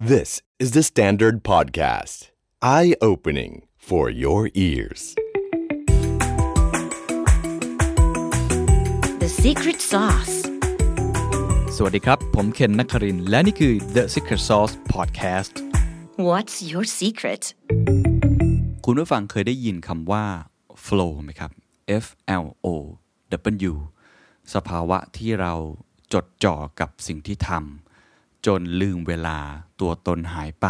[0.00, 2.30] This is the Standard Podcast.
[2.62, 5.16] Eye opening for your ears.
[9.18, 10.36] The secret sauce.
[11.76, 15.52] สวัสดีครับ ผมเคนนักครินทร์และนี่คือ The Secret Sauce Podcast
[16.28, 17.42] What's your secret?
[18.84, 20.24] คุณผู้ฟังเคยได้ยินคำว่า
[20.86, 21.50] flow ไหมครับ
[22.04, 22.06] F
[22.44, 22.68] L O
[23.70, 23.74] W
[24.54, 25.54] สภาวะที่เรา
[26.12, 27.87] จดจ่อกับสิ่งที่ทำ
[28.46, 29.38] จนลืมเวลา
[29.80, 30.68] ตัวตนหายไป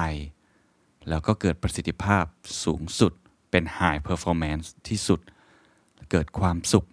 [1.09, 2.25] แล้วก็เกิดประสิทธิภาพ
[2.65, 3.13] สูงสุด
[3.51, 5.21] เป็น high performance ที่สุด
[6.11, 6.87] เกิดความสุข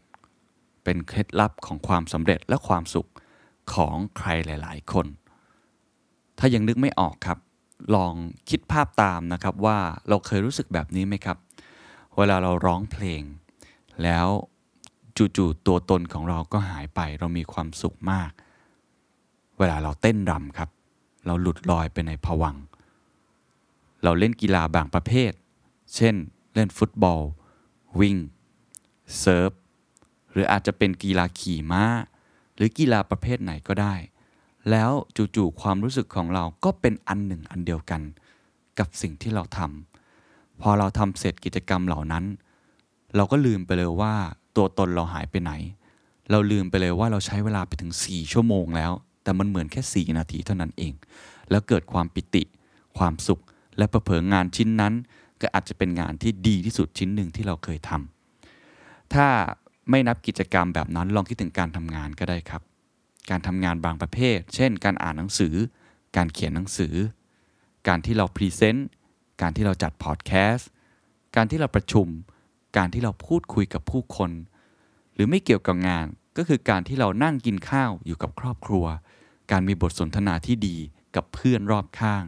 [0.84, 3.10] เป็นเคล็ดลับของความสำเร็จและความสุข
[3.74, 5.08] ของใครหลาย ๆ คน
[6.40, 7.40] ถ้ายังนึกไม่ออกครับ
[7.96, 8.14] ลอง
[8.50, 9.78] คิดภาพตามนะครับว่า
[10.10, 11.38] เราเคยรู้สึกแบบนี้ไหมครับ
[12.16, 13.22] เวลาเราร้องเพลง
[14.04, 14.28] แล้ว
[15.18, 18.32] จู่ๆตัวตนของเราก็หายไป เรามีความสุขมาก
[19.58, 20.70] เวลาเราเต้นรำครับ
[21.26, 22.56] เราหลุดลอยไปในภวัง
[24.04, 25.32] เราเล่นกีฬาบางประเภท
[25.96, 26.16] เช่น
[26.54, 27.22] เล่นฟุตบอล
[28.00, 28.16] วิ่ง
[29.20, 29.52] เซิร์ฟ
[30.32, 31.84] หรืออาจจะเป็นกีฬาขี่ม้า
[32.56, 33.96] หรือกีฬาประเภทไหนก็ได้
[34.70, 34.92] แล้ว
[35.36, 38.02] จู่ๆความรู้สึกของเราก็เป็นอันหนึ่งอันเดียวกัน
[38.80, 42.26] กับสิ่งที่เราทำพอเราทำเสร็จกิจกรรมเหล่านั้น
[43.16, 44.14] เราก็ลืมไปเลยว่า
[44.56, 45.52] ตัวตนเราหายไปไหน
[46.32, 48.92] เราลืมไปเลยว่าเราใช้เวลาไปถึง 4 ชั่วโมงแล้ว
[49.26, 50.94] แต่มันเหมือนแค่ 4 นาทีเท่านั้นเอง
[51.50, 52.44] แล้วเกิดความปิติ
[52.98, 53.42] ความสุข
[53.78, 54.94] และประเผงานชิ้นนั้น
[55.42, 59.28] ก็อาจจะเป็นงานที่ดีที่สุดชิ้นหนึ่งที่เราเคยทำถ้า
[59.90, 62.62] ไม่นับกิจกรรมแบบนั้นลองคิดถึงการทำงานก็ได้ครับ
[63.30, 65.56] การทำงานบางประเภท เช่น การอ่านหนังสือ
[66.16, 66.96] การเขียนหนังสือ
[67.88, 68.88] การที่เรา present
[69.42, 70.70] การที่เราจัดพอดแคสต์
[71.36, 72.08] การที่เราประชุม
[72.78, 74.32] การที่เราพูดคุยกับผู้คน
[75.14, 76.06] หรือไม่เกี่ยวกับงาน
[76.38, 78.86] ก็คือการที่เรานั่งกินข้าวอยู่กับครอบครัว
[79.52, 80.78] การมีบทสนทนาที่ดี
[81.16, 82.24] กับเพื่อนรอบข้าง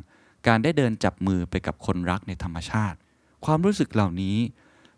[0.48, 2.98] การได้เดินจับมือไปกับคนรักในธรรมชาติ
[3.46, 4.38] ความรู้สึกเหล่านี้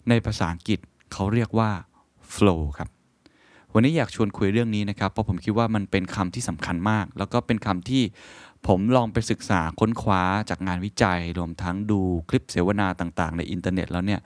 [0.09, 0.79] ในภาษาอังกฤษ
[1.13, 1.71] เขาเรียกว่า
[2.33, 2.89] flow ครับ
[3.73, 8.03] วันนี้อยากชวนคุยเรื่องนี้นะครับ เพราะผมคิดว่ามันเป็นคำที่สำคัญมาก แล้วก็เป็นคำที่
[8.67, 11.99] ผมลองไปศึกษาค้นคว้าจากงานวิจัย รวมทั้งดู
[12.29, 14.21] คลิปเสวนาต่างๆ ในอินเทอร์เน็ตแล้วเนี่ย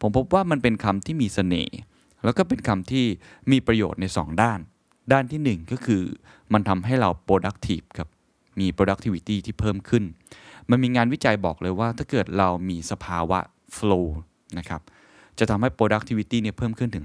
[0.00, 1.76] ผมพบว่ามันเป็นคำที่มีเสน่ห์
[2.24, 3.04] แล้วก็เป็นคำที่
[3.50, 4.58] มีประโยชน์ใน 2 ด้าน
[5.12, 6.02] ด้านทีหนึ่1 ก็คือ
[6.52, 8.08] มันทำให้เรา productive ครับ
[8.60, 10.04] มี productivity ที่เพิ่มขึ้น
[10.70, 13.38] มันมีงานวิจัยบอกเลยว่าถ้าเกิดเรามีสภาวะ
[13.76, 14.06] flow
[14.58, 14.80] นะครับ
[15.38, 17.04] จะทำให้ productivity เนี่ยเพิ่มขึ้นถึง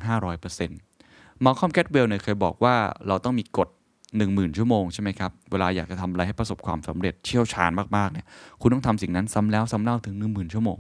[0.72, 2.76] 500% Malcolm Gladwell เนี่ยเคยบอกว่า
[3.08, 3.70] เราต้องมีกฎ
[4.14, 8.26] 10,000 ชั่วโมงใช่ไหมครับ เวลาอยากจะทำอะไรให้ประสบความสำเร็จเชี่ยวชาญมากๆเนี่ย
[8.62, 10.80] คุณต้องทำสิ่งนั้นซ้ำแล้วซ้ำเล่าถึง 10,000 ชั่วโมง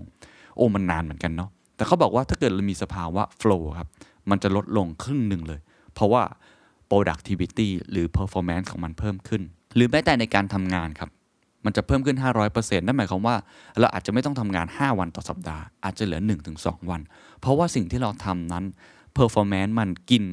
[0.56, 3.88] โอ้มันนานเหมือนกันเนาะแต่เขาบอกว่าถ้าเกิดเรามีสภาวะ flow ครับ
[4.30, 5.59] มันจะลดลงครึ่งหนึ่งเลย
[5.94, 6.24] เพราะว่า
[6.91, 9.41] productivity หรือ performance ของมันเพิ่มขึ้น
[9.75, 11.09] หรือแม้แต่ในการทำงานครับ
[11.66, 12.18] มันจะเพิ่มขึ้น
[12.52, 13.35] 500%นั่นหมายความว่า
[13.79, 16.22] เราอาจจะไม่ต้องทำงาน 5 วันต่อสัปดาห์ อาจจะเหลือ
[16.56, 17.02] 1-2 วัน
[17.40, 18.66] เพราะว่าสิ่งที่เราทำนั้น
[19.18, 20.24] performance มันกิน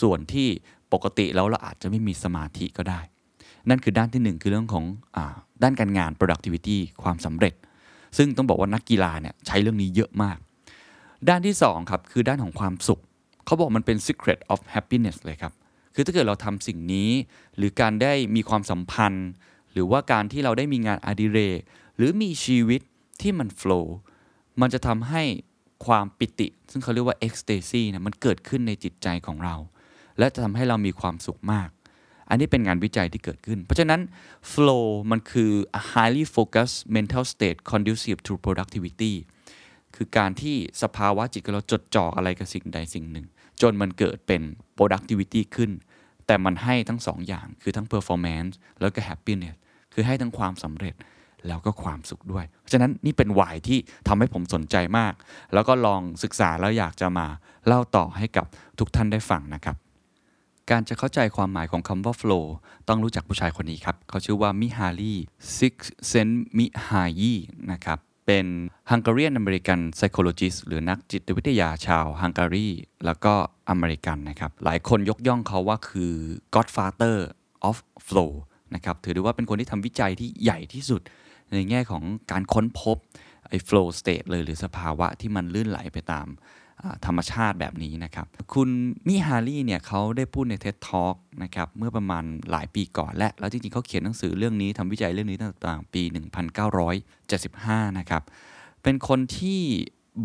[0.00, 0.48] ส่วนที่
[0.92, 3.00] ปกติแล้วเราอาจจะไม่มีสมาธิก็ได้
[3.68, 4.84] นั่นคือด้านที่ 1 คือเรื่องของ
[5.16, 5.18] อ
[5.62, 7.54] ด้านการงาน productivity ความสำเร็จ
[8.16, 10.36] ซึ่งต้องบอกว่านักกีฬาเนี่ยใช้เรื่องนี้เยอะมาก
[11.28, 13.00] ด้านที่2ครับคือด้านของความสุข
[13.46, 15.52] เขาบอกมันเป็น secret of happiness เลยครับ
[15.94, 17.10] คือถ้าเกิดเราทำสิ่งนี้
[17.56, 19.28] หรือการได้มีความสัมพันธ์
[19.72, 21.58] หรือว่าการที่เราได้มีงานอดิเรก
[21.96, 22.80] หรือมีชีวิต
[23.20, 23.86] ที่มัน flow
[24.60, 25.22] มันจะทำให้
[25.86, 29.56] ความปิติ ซึ่งเขาเรียกว่า ecstasy นะมันเกิดขึ้นในจิตใจของเรา
[30.18, 31.68] และจะทำให้เรามีความสุขมาก
[32.28, 34.00] อันนี้เป็นงานวิจัยที่เกิดขึ้น เพราะฉะนั้น
[34.52, 39.14] flow มันคือ a highly focused mental state conducive to productivity
[39.96, 43.26] คือการที่สภาวะจิตของเราจดจ่ออะไรกับสิ่งใดสิ่งหนึ่ง
[43.62, 44.42] จนมันเกิดเป็น
[44.82, 45.70] productivity ขึ้น
[46.26, 49.56] แต่มันให้ทั้งสองอย่างคือทั้ง performance แล้วก็ happiness
[49.92, 50.94] คือให้ทั้งความสำเร็จ
[51.48, 53.78] แล้วก็ความสุขด้วยเพราะฉะนั้นนี่เป็น why ที่
[54.08, 55.12] ทำให้ผมสนใจมาก
[55.54, 57.26] แล้วก็ลองศึกษาแล้วอยากจะมา
[57.66, 58.46] เล่าต่อให้กับ
[58.78, 59.76] ทุกท่านได้ฟังนะครับ
[60.70, 62.44] การจะเข้าใจความหมายของคำว่า flow
[62.88, 65.14] ต้องรู้จักผู้ชายคนนี้ครับ เขาชื่อว่า Mihaly
[65.56, 67.34] Csikszentmihalyi
[67.72, 68.46] นะครับ เป็น
[68.90, 72.68] Hungarian American psychologist หรือนักจิตวิทยาชาวฮังการี
[73.06, 73.34] แล้วก็
[73.70, 76.12] อเมริกันนะครับ หลายคนยกย่องเขาว่าคือ
[76.54, 77.16] godfather
[77.68, 77.76] of
[78.08, 78.32] flow
[78.74, 81.00] นะครับ ถือได้ว่าเป็นคนที่ทำวิจัยที่ใหญ่ที่สุด
[81.52, 82.96] ในแง่ของการค้นพบ
[83.48, 86.26] ไอ้ flow state เลยหรือสภาวะที่มันลื่นไหลไปตาม
[87.06, 88.68] ธรรมชาติแบบนี้นะครับ คุณ
[89.08, 96.02] มิฮารีเนี่ยเขาได้พูดใน TED Talk นะครับเมื่อประมาณหลายปีก่อนและ แล้วจริงๆเขาเขียนหนังสือเรื่องนี้ทำวิจัยเรื่องนี้ตั้งแต่ปี
[97.20, 98.22] 1975 นะครับ
[98.82, 99.60] เป็นคนที่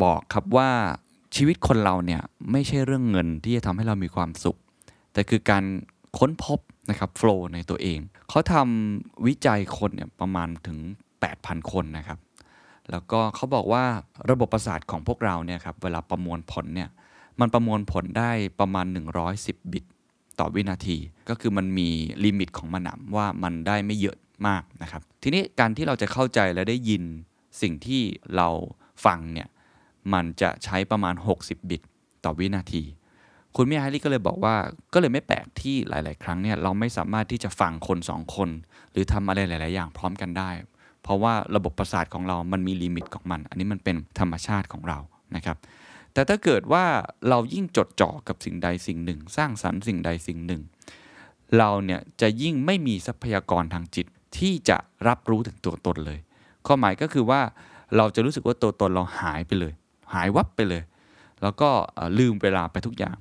[0.03, 0.71] บอกครับว่า
[1.35, 2.21] ชีวิตคนเราเนี่ย
[2.51, 4.57] ไม่ใช่เรื่องเงินที่จะทำให้เรามีความสุข
[5.13, 5.63] แต่คือการ
[6.17, 7.99] ค้นพบนะครับโฟล์ในตัวเอง
[8.29, 10.77] เขาทำวิจัยคนเนี่ยประมาณถึง
[11.25, 12.17] 8,000 คนนะครับ
[12.91, 13.85] แล้วก็เขาบอกว่า
[14.29, 16.89] ระบบประสาทของพวกเราเนี่ยครับเวลาประมวลผลเนี่ย
[17.39, 18.85] มันประมวลผลได้ประมาณ
[19.29, 19.85] 110 บิต
[20.39, 20.97] ต่อวินาที
[21.29, 21.89] ก็คือมันมี
[22.25, 24.17] ลิมิตของมันนะว่ามันได้ไม่เยอะ
[24.47, 27.03] มากนะครับ ทีนี้การที่เราจะเข้าใจและได้ยิน
[27.61, 28.01] สิ่งที่
[28.35, 28.47] เรา
[29.05, 29.47] ฟังเนี่ย
[30.13, 31.81] มันจะใช้ประมาณ 60 บิต
[32.25, 32.83] ต่อวินาที
[33.55, 34.55] คุณมิฮารีก็เลยบอกว่า
[34.93, 38.49] ก็เลยไม่แปลกที่หลาย ๆ ครั้งเนี่ยเราไม่สามารถที่จะฟังคนสองคน
[38.91, 40.49] หรือทำอะไรหลาย ๆ อย่างพร้อมกันได้
[41.07, 44.99] เพราะว่าระบบประสาทของเรามันมีลิมิตของมัน อันนี้มันเป็นธรรมชาติของเรา
[45.35, 45.57] นะครับ
[46.13, 46.85] แต่ถ้าเกิดว่า
[47.29, 50.61] เรายิ่งจดจ่อกับสิ่งใดสิ่งหนึ่ง สร้างสรรค์สิ่งใดสิ่งหนึ่ง
[51.57, 54.07] เราเนี่ยจะยิ่งไม่มีทรัพยากรทางจิต
[54.37, 54.77] ที่จะ
[55.07, 56.19] รับรู้ถึงตัวตนเลย
[56.65, 57.41] ข้อหมายก็คือว่า
[57.97, 59.73] เราจะรู้สึกว่าตัวตนเราหายไปเลย
[60.13, 60.83] หายวับไปเลย
[61.41, 61.69] แล้วก็
[62.19, 63.15] ลืมเวลาไปทุกอย่าง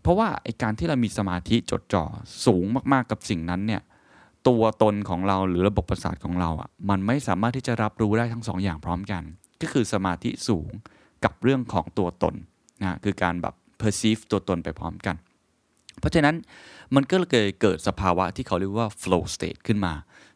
[0.00, 2.04] เพราะว่าไอการที่เรามีสมาธิจดจ่อ
[2.44, 3.82] สูงมากๆกับสิ่งนั้นเนี่ย
[4.48, 9.22] ตัวตนของเราหรือระบบประสาทของเราอะมันไม่สามารถที่จะรับรู้ได้ทั้งสองอย่างพร้อมกัน
[9.60, 10.68] ก็คือสมาธิสูง
[11.24, 12.34] กับเรื่องของตัวตน
[12.82, 15.16] นะคือการแบบ perceive ตัวตนไปพร้อมกัน
[16.00, 16.36] เพราะฉะนั้น
[16.94, 19.92] มันก็เลยเกิดสภาวะที่เขาเรียกว่า flow state ขึ้นมา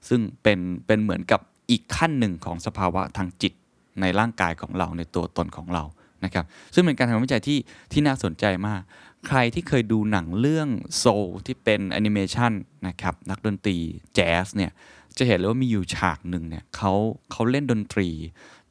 [0.09, 1.41] ซึ่งเป็นเป็นเหมือนกับ
[1.71, 3.53] อีกขั้นหนึ่งของสภาวะทางจิต
[4.01, 5.85] ในร่างกายของเราในตัวตนของเรา
[6.25, 7.59] นะครับซึ่งเป็นการทำวิจัยที่
[7.93, 8.81] ที่น่าสนใจมาก
[9.27, 10.69] ใครที่เคยดูหนังเรื่อง
[10.99, 12.53] โซลที่เป็นแอนิเมชัน
[12.87, 13.77] นะครับนักดนตรี
[14.15, 14.71] แจ๊สเนี่ย
[15.19, 16.93] จะเห็นเลยว่ามีอยู่ฉากหนึ่งเนี่ยเขา
[17.31, 18.09] เขาเล่นดนตรี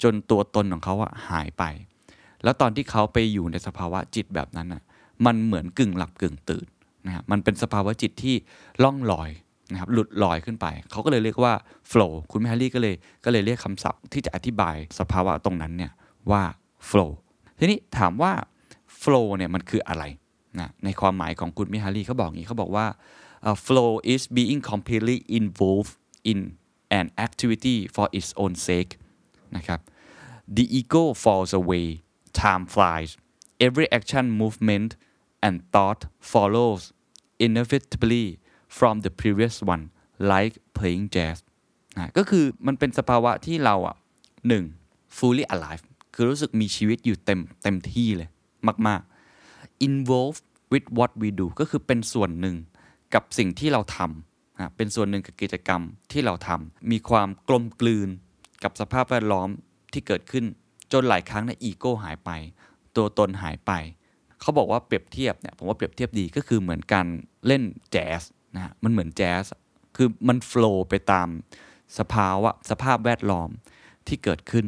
[0.04, 1.64] จนตัวตนของเขาอะหายไป
[2.44, 4.82] แล้วตอนที่เขาไปอยู่ในสภาวะจิตแบบนั้นอะ
[5.26, 6.68] มันเหมือนกึ่งหลับกึ่งตื่น
[7.06, 8.36] นะฮะมันเป็นสภาวะจิตที่
[8.84, 9.30] ล่องลอย
[9.72, 11.54] นะครับหลุดลอยขึ้นไป เขาก็เลยเรียกว่า
[11.92, 15.92] flow คุณแมรี่ก็เลยก็เลยเรียกคำศัพท์ที่จะอธิบายสภาวะตรงนั้นเนี่ย
[16.32, 16.44] ว่า
[16.90, 17.12] flow
[17.60, 18.32] ทีนี้ถามว่า
[19.02, 20.04] flow เนี่ยมันคืออะไร
[20.60, 22.88] นะในความหมายของคุณมิฮารีเขาบอกอย่างนี้เขาบอกว่า
[23.48, 25.94] uh, flow is being completely involved
[26.32, 26.40] in
[27.00, 28.92] an activity for its own sake
[29.56, 29.80] นะครับ
[30.58, 31.88] the ego falls away
[32.42, 33.12] time flies
[33.68, 34.90] every action movement
[35.46, 36.02] and thought
[36.34, 36.82] follows
[37.46, 38.26] inevitably
[38.78, 39.84] from the previous one
[40.32, 41.38] like playing jazz
[41.98, 43.96] นะก็คือมันเป็นสภาวะที่เราอะ
[44.48, 44.64] หนึ่ง
[45.18, 48.30] fully alive คือรู้สึกมีชีวิตอยู่เต็มเต็มที่เลย
[48.88, 49.02] มาก
[49.88, 50.44] involved
[50.74, 52.56] with what we do ก็คือเป็นส่วนหนึ่ง
[53.14, 55.82] กับสิ่งที่เราทำเป็นส่วนหนึ่งกับกิจกรรม
[56.12, 58.10] ที่เราทำมีความกลมกลืน
[58.64, 59.50] กับสภาพแวดล้อม
[59.94, 60.46] ที่เกิดขึ้น
[60.92, 62.30] จนหลายครั้งในอีโก้หายไป
[62.96, 63.72] ตัวตนหายไป
[64.42, 67.08] เขาบอกว่าเปรียบเทียบเนี่ยผมว่าเปรียบเทียบดีก็คือเหมือนการ
[67.48, 68.22] เล่นแจ๊ส
[68.56, 69.44] นะฮะมันเหมือนแจ๊ส
[69.96, 71.28] คือมันโฟล์ไปตาม
[72.00, 73.50] สภาวะสภาพแวดล้อม
[74.08, 74.66] ที่เกิดขึ้น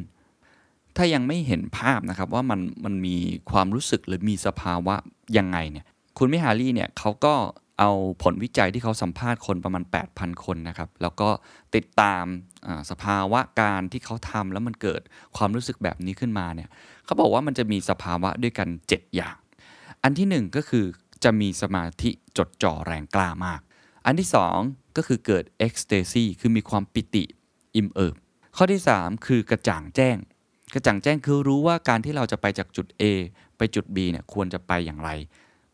[0.97, 3.17] ถ้ายังไม่เห็นภาพนะครับว่ามันมันมี
[3.51, 4.95] ความรู้สึกหรือมีสภาวะ
[5.37, 5.85] ยังไงเนี่ย
[6.17, 7.33] คุณมิฮารีเนี่ยเขาก็
[7.79, 7.91] เอา
[8.23, 9.83] ผลวิจัยที่เขาสัมภาษณ์คนประมาณ
[10.13, 11.29] 8,000 คนนะครับ แล้วก็
[11.75, 12.23] ติดตาม
[12.89, 15.01] สภาวะการที่เขาทำแล้วมันเกิด
[15.37, 16.69] ความรู้สึกแบบนี้ขึ้นมาเนี่ย
[17.05, 19.35] เขาบอกว่ามันจะมีสภาวะด้วยกัน 7 อย่าง
[20.03, 20.85] อันที่หนึ่งก็คือ
[21.23, 23.61] จะมีสมาธิจดจ่อแรงกล้ามาก
[24.05, 24.57] อันที่สอง
[24.97, 27.23] ก็คือเกิด ecstasy คือมีความปิติ
[27.75, 28.15] อิ่มเอิบ
[28.57, 30.17] ข้อที่ 3 คือกระจ่างแจ้ง
[30.73, 33.03] กระจ่างแจ้งคือรู้ว่าการที่เราจะไปจากจุด A
[33.57, 35.09] ไปจุด B เนี่ยควรจะไปอย่างไร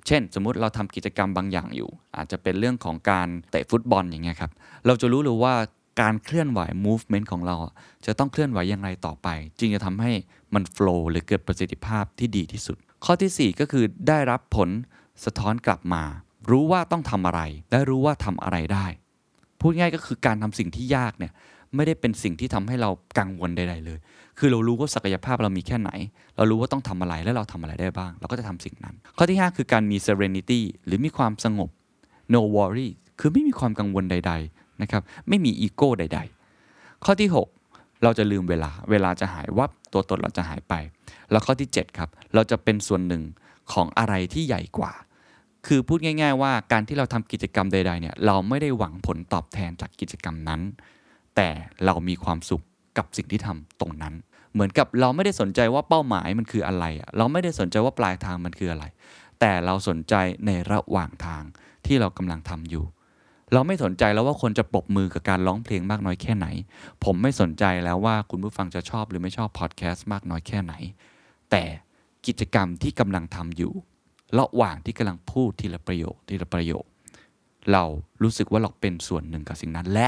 [0.07, 4.51] เช่น สมมุติเราทำกิจกรรมบางอย่างอยู่ อาจจะเป็นเรื่องของการเตะฟุตบอลอย่างเงี้ยครับ
[4.85, 5.55] เราจะรู้เลยว่า
[6.01, 7.55] การเคลื่อนไหว movement ของเรา
[8.05, 9.27] จะต้องเคลื่อนไหวอย่างไรต่อไป
[9.59, 10.11] จึงจะทำให้
[10.53, 14.69] มัน flow หรือเกิดประสิทธิภาพที่ดีที่สุด ข้อทีสี่4 ก็คือได้รับผล
[15.25, 16.03] สะท้อนกลับมา
[16.49, 18.85] รู้ว่าต้องทำอะไร และรู้ว่าทำอะไรได้
[19.59, 21.33] พูดง่ายก็คือการทำสิ่งที่ยากเนี่ย
[21.75, 23.99] ไม่ได้เป็นสิ่งที่ทำให้เรากังวลใด ๆ เลย
[24.39, 25.89] คือเรารู้ว่าศักยภาพเรามีแค่ไหน
[26.37, 31.69] เรารู้ว่าต้องทำอะไรและเราทำอะไรได้บ้าง เราก็จะทำสิ่งนั้น ข้อที่ 5 คือการมี serenity หรือมีความสงบ
[32.33, 36.19] no worry คือไม่มีความกังวลใด ๆ นะครับ ไม่มีอีโก้ใด
[36.61, 37.29] ๆ ข้อที่
[37.65, 40.73] 6 เราจะลืมเวลา เวลาจะหายวับ ตัวตนเราจะหายไป
[41.31, 43.23] แล้วข้อที่ 7 ครับ เราจะเป็นส่วนหนึ่ง
[43.73, 44.93] ของอะไรที่ใหญ่กว่า
[45.67, 50.61] คือพูดง่าย ๆ ว่าการที่เราทำกิจกรรมใด ๆ เนี่ย เราไม่ได้หวังผลตอบแทนจากกิจกรรมนั้น
[51.37, 51.49] แต่
[51.85, 52.63] เรามีความสุข
[52.97, 54.13] กับสิ่งที่ทำตรงนั้น
[54.53, 56.85] เหมือนกับเราไม่ได้สนใจว่าเป้าหมายมันคืออะไร
[57.17, 58.85] เราไม่ได้สนใจว่าปลายทางมันคืออะไร
[59.39, 60.13] แต่เราสนใจ
[60.45, 61.43] ในระหว่างทาง
[61.85, 62.85] ที่เรากำลังทำอยู่
[63.53, 66.47] เราไม่สนใจแล้วว่าคนจะปรบมือกับการร้องเพลงมากน้อยแค่ไหน
[67.03, 70.73] ผมไม่สนใจแล้วว่าคุณผู้ฟังจะชอบหรือไม่ชอบพอดแคสต์มากน้อยแค่ไหน
[71.51, 71.63] แต่
[72.27, 73.73] กิจกรรมที่กำลังทำอยู่
[74.39, 76.85] ระหว่างที่กำลังพูดทีละประโยคทีละประโยค
[77.71, 77.83] เรา
[78.23, 80.07] รู้สึกว่าเราเป็นส่วนหนึ่งกับสิ่งนั้นและ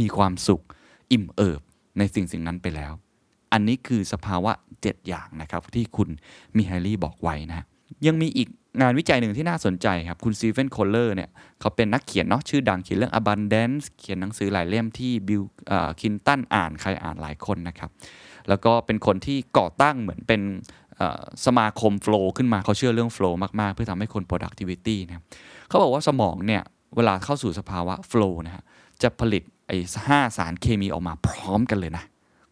[0.00, 0.62] มีความสุข
[1.12, 1.60] อิ่มเอิบ
[1.98, 2.92] ในสิ่งสิ่งนั้นไปแล้ว
[3.52, 6.08] อันนี้คือสภาวะ 7 อย่างนะครับ ที่คุณ
[6.56, 7.66] Mihaly บอกไว้นะ
[8.06, 8.48] ยังมีอีก
[8.80, 15.42] งานวิจัยหนึ่งที่น่าสนใจครับ คุณ Steven Kotler เนี่ยเขาเป็นนักเขียนเนาะชื่อดังเขียนเรื่อง abundance เขียนหนังสือหลายเล่มที่ Bill
[16.00, 17.90] Clinton อ่านใครอ่านหลายคนนะครับ
[18.48, 20.40] แล้วก็เป็นคนที่ก่อตั้งเหมือนเป็น
[21.46, 25.24] สมาคม flow ขึ้นมาเขาเชื่อเรื่อง flow มาก ๆ เพื่อทำให้คน productivity นะ
[25.68, 26.62] เขาบอกว่าสมองเนี่ย
[26.96, 28.64] เวลาเข้าสู่สภาวะ flow นะฮะ
[29.02, 32.04] จะผลิต ไอ้ห้าสารเคมีออกมาพร้อมกันเลยนะ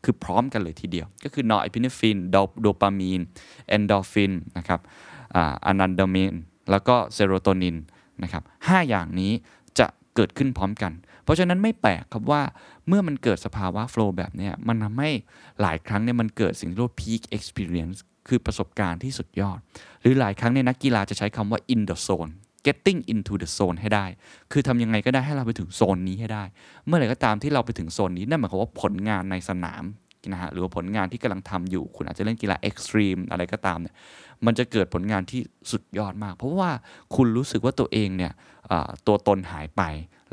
[0.04, 2.16] คือพร้อมกันเลยทีเดียว ก็คือนอร์เอพิเนฟริน
[2.60, 3.20] โดปามีน
[3.68, 4.80] เอนดอร์ฟินนะครับ
[5.34, 6.34] anandamide
[6.70, 7.76] แล้วก็เซโรโทนิน
[8.22, 9.32] นะครับห้าอย่างนี้
[9.78, 10.92] จะเกิดขึ้นพร้อมกัน
[11.24, 12.42] เพราะฉะนั้นไม่แปลกครับว่า
[12.88, 15.10] เมื่อมันเกิดสภาวะ flow แบบนี้มันทำให้
[15.60, 19.58] หลายครั้งเนี่ยมันเกิดสิ่งที่เรียกว่า peak experience คือประสบการณ์ที่สุดยอด
[20.00, 22.32] หรือหลายครั้งเนี่ยนักกีฬาจะใช้คำว่า in the zone
[22.66, 24.06] getting into the zone ให้ได้
[24.52, 26.44] คือทำยังไงก็ได้ให้เราไปถึงโซนนี้ให้ได้
[26.86, 29.84] เมื่อไหร่ก็ตามที่เราไปถึงโซนนี้นั่นหมายความว่าผลงานในสนาม
[30.32, 33.94] นะฮะหรือว่าผลงานที่กำลังทำอยู่ คุณอาจจะเล่นกีฬาเอ็กซ์ตรีมอะไรก็ตามเนี่ย
[34.46, 35.40] มันจะเกิดผลงานที่
[35.70, 36.70] สุดยอดมาก เพราะว่า
[37.16, 38.32] คุณรู้สึกว่าตัวเองเนี่ย
[39.06, 39.82] ตัวตนหายไป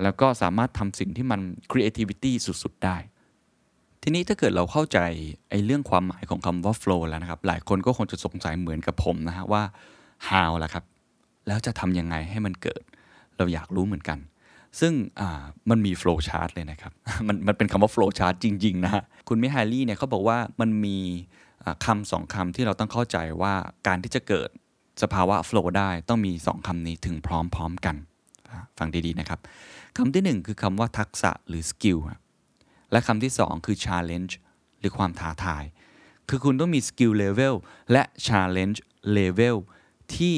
[0.03, 2.97] แล้วก็สามารถทำสิ่งที่มัน creativity สุด ๆ ได้
[4.03, 4.99] ทีนี้ถ้าเกิดเราเข้าใจ
[5.49, 9.63] ไอ้เรื่องความหมายของคำว่า flow แล้วนะครับ หลายคนก็คงจะสงสัยเหมือนกับผมนะฮะว่า
[10.29, 10.83] how ล่ะครับ
[11.49, 12.83] แล้วจะทำยังไงให้มันเกิด
[13.37, 14.19] เราอยากรู้เหมือนกัน
[14.79, 14.93] ซึ่ง
[15.69, 16.91] มันมี flowchart เลยนะครับ
[17.27, 20.97] มันมันเป็นคำว่า flowchart จริง ๆ นะ คุณ Mihaly เนี่ยเขาบอกว่ามันมี
[21.85, 23.53] คำสองคำที่เราต้องเข้าใจว่า
[23.87, 24.49] การที่จะเกิด
[25.01, 27.95] สภาวะ flow ได้ต้องมีสองคำนี้ถึงพร้อมๆกัน
[28.77, 29.39] ฟังดีๆนะครับ
[29.97, 31.97] คำที่หนึ่งคือคำว่าทักษะหรือ skill
[32.91, 34.33] และคำที่สองคือ challenge
[34.79, 35.63] หรือความท้าทาย
[36.29, 37.55] คือคุณต้องมี skill level
[37.91, 38.79] และ challenge
[39.17, 39.57] level
[40.15, 40.35] ที่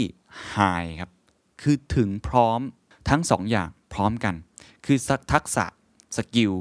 [0.53, 1.11] high ครับ
[1.61, 2.59] คือถึงพร้อม
[3.09, 4.35] ทั้ง2 อย่างพร้อมกัน
[4.85, 4.97] คือ
[5.33, 5.65] ทักษะ
[6.17, 6.53] skill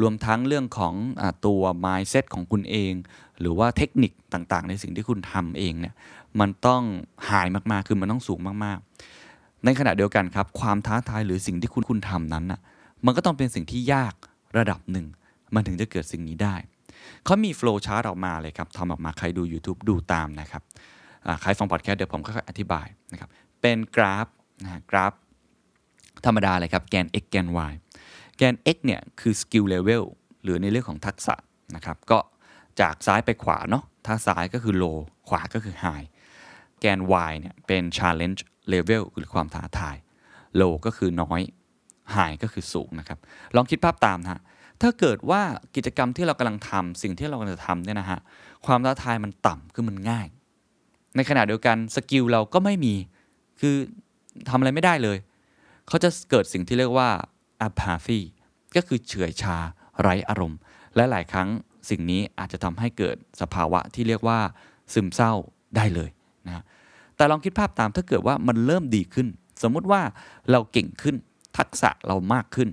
[0.00, 2.92] รวมทั้งเรื่องของตัว mindset ของคุณเอง
[3.40, 5.94] หรือว่าเทคนิคต่างๆ ในสิ่งที่คุณทำเองเนี่ย
[6.40, 6.82] มันต้อง
[7.30, 12.60] high มากๆ คือมันต้องสูงมากๆ ในขณะเดียวกันครับ ความท้าทายหรือสิ่งที่คุณคุณทำนั้นน่ะ
[13.04, 14.14] มันก็ต้องเป็นสิ่งที่ยาก
[14.58, 15.06] ระดับหนึ่ง
[15.54, 16.54] มันถึงจะเกิดสิ่งนี้ได้
[17.24, 20.62] เขามีโฟล์ชาร์ตออกมาเลยครับทำออกมาใครดู YouTube ดูตามนะครับ
[21.42, 23.30] ใครฟังพอดแคสต์เดี๋ยวผมค่อยๆอธิบายนะครับ
[23.60, 24.26] เป็นกราฟ
[24.64, 25.12] นะกราฟ
[26.26, 27.72] ธรรมดาเลยครับแกน x แกน y
[28.36, 30.04] แกน x เนี่ยคือ skill level
[30.42, 31.34] หรือในเรื่องของทักษะ
[31.76, 32.18] นะครับก็
[32.80, 36.06] จากซ้ายไปขวาเนาะถ้าซ้ายก็คือ low ขวาก็คือ high
[36.80, 38.40] แกน y เนี่ยเป็น challenge
[38.72, 39.96] level หรือความท้าทาย
[40.60, 41.40] low ก็คือน้อย
[42.14, 43.18] high ก็คือสูงนะครับ
[43.56, 44.42] ลองคิดภาพตามนะ
[44.82, 45.42] ถ้าเกิดว่า
[45.76, 48.20] กิจกรรมที่เรากำลังทำสิ่งที่เรากำลังจะทำเนี่ยนะฮะ
[48.66, 50.26] ความท้าทายมันต่ำคือมันง่าย
[51.16, 52.94] ในขณะเดียวกันสกิลเราก็ไม่มี
[53.60, 53.76] คือ
[54.48, 55.18] ทำอะไรไม่ได้เลย
[55.88, 57.08] เขาจะเกิดสิ่งที่เรียกว่า
[57.68, 58.20] apathy
[58.76, 59.56] ก็คือเฉื่อยชา
[60.00, 60.58] ไร้อารมณ์
[60.96, 61.48] และหลายครั้ง
[61.90, 64.38] สิ่งนี้อาจจะทำให้เกิดสภาวะที่เรียกว่า
[64.92, 65.32] ซึมเศร้า
[65.76, 66.10] ได้เลย
[66.46, 66.64] นะ
[67.16, 69.26] แต่ลองคิดภาพตามถ้าเกิดว่ามันเริ่มดีขึ้น
[69.62, 70.00] สมมุติว่า
[70.50, 71.16] เราเก่งขึ้น
[71.58, 72.68] ทักษะเรามากขึ้น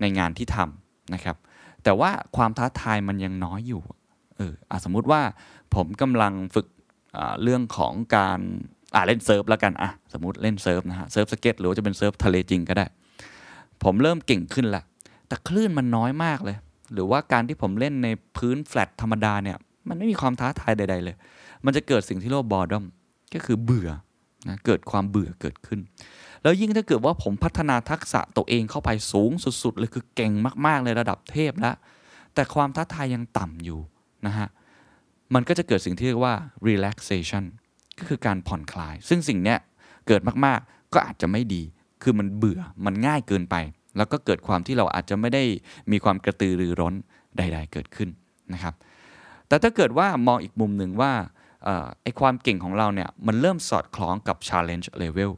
[0.00, 1.36] ในงานที่ทำนะครับ
[1.84, 3.82] แต่ว่าความท้าทายมันยังน้อยอยู่
[4.36, 5.20] เอออสมมุติว่า
[5.74, 6.66] ผมกำลังฝึก
[7.42, 8.40] เรื่องของการ
[8.94, 12.86] อ่าเล่น surf แล้วกันอะสมมติเล่น surf นะฮะเซิร์ฟสเก็ตหรือว่าจะเป็น surf ทะเลจริงก็ได้
[13.84, 14.82] ผมเริ่มเก่งขึ้นละ
[15.28, 16.56] แต่คลื่นมันน้อยมากเลย
[16.92, 19.56] หรือว่าการที่ผมเล่นในพื้นแฟลตธรรมดาเนี่ย
[19.88, 21.16] มันไม่มีความท้าทายใด ๆ เลย
[21.64, 22.84] มันจะเกิดสิ่งที่เรียกว่าบอดอม
[23.34, 23.90] ก็คือเบื่อ
[24.48, 25.80] นะเกิดความเบื่อเกิดขึ้น
[26.42, 29.30] แล้วยิ่งถ้าเกิดว่าผมพัฒนาทักษะตัวเองเข้าไปสูง
[29.62, 30.32] สุดๆเลยคือเก่ง
[30.66, 31.74] มากๆเลยระดับเทพแล้ว
[32.34, 33.80] แต่ความท้าทายยังต่ำอยู่
[34.26, 34.48] นะฮะ
[35.34, 36.34] มันก็จะเกิดสิ่งที่เรียกว่า
[36.68, 37.44] relaxation
[37.98, 39.56] ก็คือการผ่อนคลาย ซึ่งสิ่งนี้
[40.06, 41.62] เกิดมากๆก็อาจจะไม่ดี
[42.02, 43.56] คือมันเบื่อมันง่ายเกินไป
[43.96, 45.42] แล้วก็เกิดความที่เราอาจจะไม่ได้
[45.92, 46.94] มีความกระตือรือร้น
[47.36, 48.08] ใด ๆ เกิดขึ้น
[48.52, 48.74] นะครับ
[49.48, 51.12] แต่ถ้าเกิดว่ามองอีกมุมหนึ่งว่า
[52.02, 55.30] ไอความเก่งของเราเนี่ยมันเริ่มสอดคล้องกับ challenge level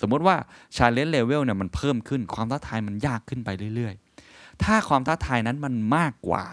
[0.00, 0.36] สมมติว่า
[0.76, 6.44] challenge level เนี่ยมันเพิ่มขึ้นความท้าทายมันยากขึ้นไปเรื่อยๆ ถ้าความท้าทายนั้นมันมากกว่า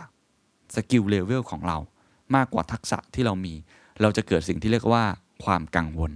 [0.75, 1.77] skill level ของเรา
[2.35, 3.53] มากกว่าทักษะที่เรามี
[4.01, 5.03] เราจะเกิดสิ่งที่เรียกว่า
[5.43, 6.11] ความกังวล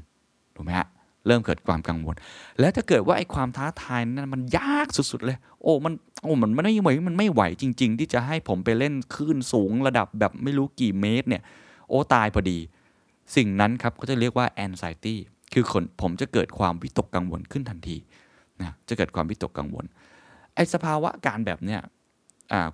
[0.55, 0.87] ถูกไหมฮะ
[1.27, 2.15] เริ่มเกิดความกังวล
[2.59, 11.43] แล้วถ้าเกิดว่าไอ้ความท้าทายนั้นมันยากสุดๆเลย โอ้มันโอ้มันไม่ไหวมันไม่ไหวจริง ๆ ที่จะให้ผมไปเล่นคลื่นสูงระดับแบบไม่รู้กี่เมตรเนี่ย
[11.89, 12.59] โอ้ตายพอดี
[13.35, 15.15] สิ่งนั้นครับก็จะเรียกว่า anxiety
[15.53, 17.97] คือคนผมจะเกิดความวิตกกังวลขึ้นทันที
[18.61, 19.85] นะจะเกิดความวิตกกังวล
[20.55, 21.81] ไอ้สภาวะการแบบเนี้ย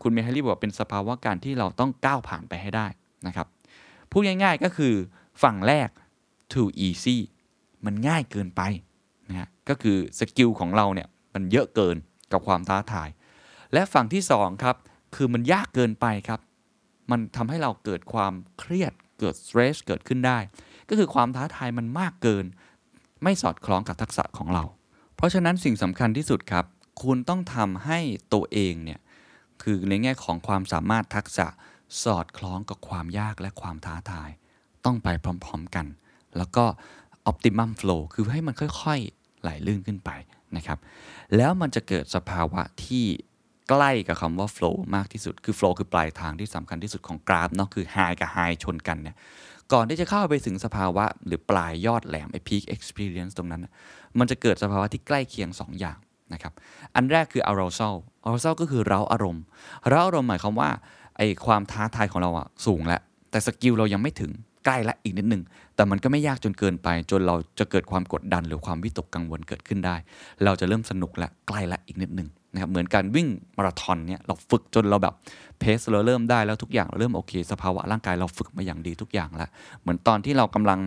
[0.01, 2.87] คุณเมฮัลลี่บอกเป็นสภาวะการที่เราต้องก้าวผ่านไปให้ได้
[3.27, 3.47] นะครับ
[4.11, 4.93] พูดง่ายๆก็คือ
[5.43, 5.89] ฝั่งแรก
[6.53, 7.17] too easy
[7.85, 8.61] มันง่ายเกินไป
[9.29, 11.95] นะฮะก็คือ skill ของเราเนี่ยมันเยอะเกิน
[12.31, 13.09] กับความท้าทาย
[13.73, 14.75] และฝั่งที่2ครับ
[15.15, 16.39] คือมันยากเกินไปครับ
[17.11, 20.37] มันทำให้เราเกิดความเครียดเกิด stress เกิดขึ้นได้
[20.89, 22.45] ก็คือความท้าทายมันมากเกิน
[23.23, 24.63] ไม่สอดคล้องกับทักษะของเรา
[25.15, 26.65] เพราะฉะนั้นสิ่งสำคัญที่สุดครับ
[27.03, 27.99] คุณต้องทำให้
[28.33, 28.99] ตัวเองเนี่ย
[29.61, 31.47] คือในแง่ของความสามารถทักษะ
[32.03, 34.29] สอดคล้องกับความยากและความท้าทาย
[34.85, 35.85] ต้องไปพร้อมๆกัน
[36.37, 36.65] แล้วก็
[37.31, 40.09] optimum flow คือให้มันค่อยๆไหลลื่นขึ้นไป
[40.57, 40.79] นะครับ
[41.35, 43.05] แล้วมันจะเกิดสภาวะที่
[43.69, 49.15] ใกล้กับคำว่า flow มากที่สุด คือ flow คือปลายทางที่สำคัญที่สุดของกราฟเนาะ คือ high กับ high ชนกันเนี่ย
[49.73, 53.65] ก่อนที่จะเข้าไปถึงสภาวะหรือปลายยอดแหลมไอ้ peak experience ตรงนั้น
[54.19, 55.97] มันจะเกิดสภาวะที่ใกล้เคียง 2 อย่าง
[56.33, 56.53] นะครับ
[56.95, 57.95] อันแรกคือ arousal
[58.27, 59.43] arousal ก็คือเร้าอารมณ์
[59.89, 60.69] เร้าอารมณ์หมายความว่า
[61.17, 64.31] ไอ้ความท้าทายของเราอะสูงแล้วแต่สกิลเรายังไม่ถึง
[64.65, 65.43] ใกล้ละอีกนิดนึง
[65.75, 69.95] แต่มันก็ไม่ยากจนเกินไป จนเราจะเกิดความกดดันหรือความวิตกกังวลเกิดขึ้นได้
[70.43, 75.13] เราจะเริ่มสนุกและใกล้ละอีกนิดนึงนะครับเหมือนการวิ่งมาราธอนเนี่ยเราฝึกจนเราแบบ
[75.59, 79.49] เพสเราเริ่มได้แล้วทุกอย่างเราเริ่มโอเค สภาวะร่างกายเราฝึกมาอย่างดีทุกอย่างแล้ว
[79.81, 80.79] เหมือนตอนที่เรากำลัง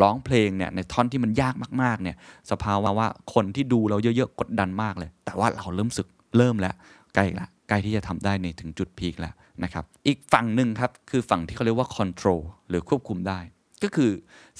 [0.00, 2.16] ร้องเพลงเนี่ยในท่อนที่มันยากมากๆเนี่ย
[2.50, 6.06] สภาวะว่าคนที่ดูเราเยอะๆกดดันมากเลย แต่ว่าเราเริ่มรู้สึก
[6.36, 6.74] เริ่มแล้ว
[7.14, 13.40] ใกล้ละ ใกล้ที่จะทำได้ในถึงจุด peak แล้วนะครับ อีกฝั่งหนึ่งครับ คือฝั่งที่เขาเรียกว่า control หรือควบคุมได้
[13.82, 14.10] ก็คือ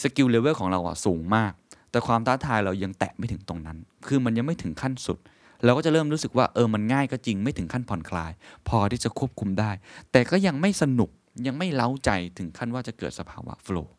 [0.02, 1.52] skill level ของเราอะสูงมาก
[1.90, 5.18] แต่ความท้าทายเรายังแตะไม่ถึงตรงนั้น คือมันยังไม่ถึงขั้นสุด
[5.64, 8.32] เราก็จะเริ่มรู้สึกว่าเออมันง่ายก็จริงไม่ถึงขั้นผ่อนคลาย
[8.68, 9.70] พอที่จะควบคุมได้
[10.12, 11.10] แต่ก็ยังไม่สนุก
[11.46, 13.94] ยังไม่เล้าใจถึงขั้นว่าจะเกิดสภาวะโฟล์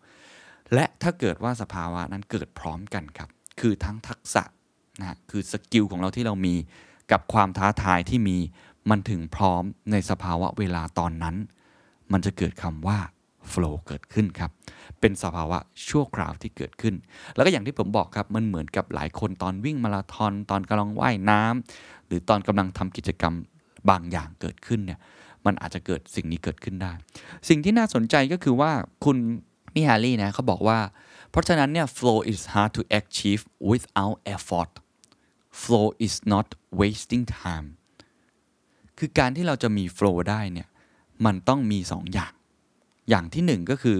[0.73, 4.43] และถ้าเกิดว่าสภาวะนั้นเกิดพร้อมกันครับ คือทั้งทักษะ
[4.99, 6.55] นะคือสกิลของเราที่เรามี
[7.11, 8.37] กับความท้าทายที่มี
[8.89, 11.35] มันถึงพร้อมในสภาวะเวลาตอนนั้น
[12.11, 12.99] มันจะเกิดคำว่า
[13.51, 14.51] flow เกิดขึ้นครับ
[14.99, 15.57] เป็นสภาวะ
[15.89, 16.95] ชั่วคราวที่เกิดขึ้น
[17.35, 23.33] แล้วก็อย่างที่ผมบอกครับ มันเหมือนกับหลายคนตอนวิ่งมาราธอน ตอนกำลังว่ายน้ำหรือตอนกำลังทำกิจกรรม
[23.89, 24.99] บางอย่างเกิดขึ้นเนี่ย
[25.45, 26.91] มันอาจจะเกิดสิ่งนี้เกิดขึ้นได้
[27.49, 28.71] สิ่งที่น่าสนใจก็คือว่า
[29.05, 29.17] คุณ
[29.75, 30.79] มิฮารีนะเขาบอกว่า
[31.29, 34.71] เพราะฉะนั้นเนี่ย flow is hard to achieve without effort
[35.61, 36.47] flow is not
[36.79, 37.67] wasting time
[38.99, 40.67] คือการที่เราจะมี flow ได้เนี่ย
[41.25, 42.33] มันต้องมี2ออย่าง
[43.09, 43.99] อย่างที่ 1 ก็คือ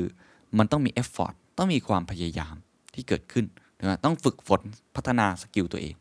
[0.57, 2.55] มันต้องมี effort ต้องมีความพยายาม
[2.93, 3.45] ที่เกิดขึ้น
[3.79, 4.61] นะต้องฝึกฝน
[4.95, 5.95] พัฒนา skill ตัวเอง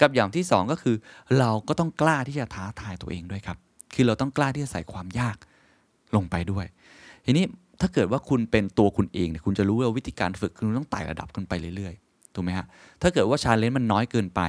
[0.00, 0.96] กับอย่างที่ 2 ก็คือ
[1.38, 3.58] เราก็ต้องกล้าที่จะท้าทายตัวเองด้วยครับ
[3.94, 5.36] คือเราต้องกล้าที่จะใส่ความยาก
[6.16, 6.66] ลงไปด้วย
[7.24, 7.44] ทีนี้
[7.80, 12.66] ถ้าเกิดว่าคุณเป็นตัวคุณเองเนี่ยคุณจะรู้ว่าวิธีการฝึกคุณต้องไต่ระดับขึ้นไปเรื่อยๆถูกไหมฮะ
[13.02, 14.40] ถ้าเกิดว่า challenge มันน้อยเกินไป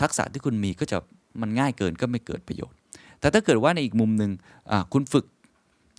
[0.00, 0.98] ทักษะที่คุณมีก็จะ
[1.40, 2.77] มันง่ายเกินก็ไม่เกิดประโยชน์
[3.20, 4.30] แต่ถ้าเกิดว่าในอีกมุมหนึ่ง
[4.92, 5.24] คุณฝึก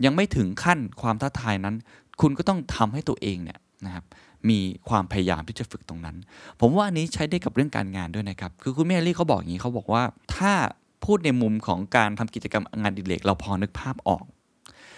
[0.05, 1.75] ยังไม่ถึงขั้นความท้าทายนั้น
[2.21, 4.05] คุณก็ต้องทำให้ตัวเองเนี่ยนะครับ
[4.49, 6.15] มีความพยายามที่จะฝึกตรงนั้น
[6.59, 10.03] ผมว่าอันนี้ใช้ได้กับเรื่องการงานด้วยนะครับ คือคุณ Mihaly เขาบอกอย่างนี้เขาบอกว่า
[10.35, 10.53] ถ้า
[11.05, 14.23] พูดในมุมของการทำกิจกรรมงานอดิเรกเราพอนึกภาพออก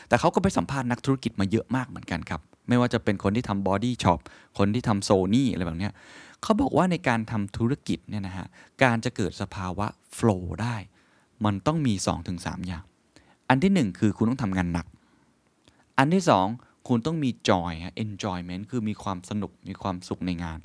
[0.07, 4.19] แต่เขาก็ไปสัมภาษณ์นักธุรกิจมาเยอะมากเหมือนกันครับ ไม่ว่าจะเป็นคนที่ทำ Body Shop
[4.57, 5.89] คนที่ทำโซนี่อะไรแบบนี้
[6.43, 8.47] เขาบอกว่าในการทำธุรกิจเนี่ยนะฮะ
[8.83, 10.75] การจะเกิดสภาวะ flow ได้
[11.45, 11.93] มันต้องมี
[12.29, 12.83] 2-3 อย่าง
[13.49, 14.85] อันที่ 1 คือคุณต้องทำงานหนัก
[15.97, 16.23] อันที่
[16.55, 20.59] 2 คุณต้องมี joy ฮะ enjoyment คือมีความสนุกมีความสุขในงาน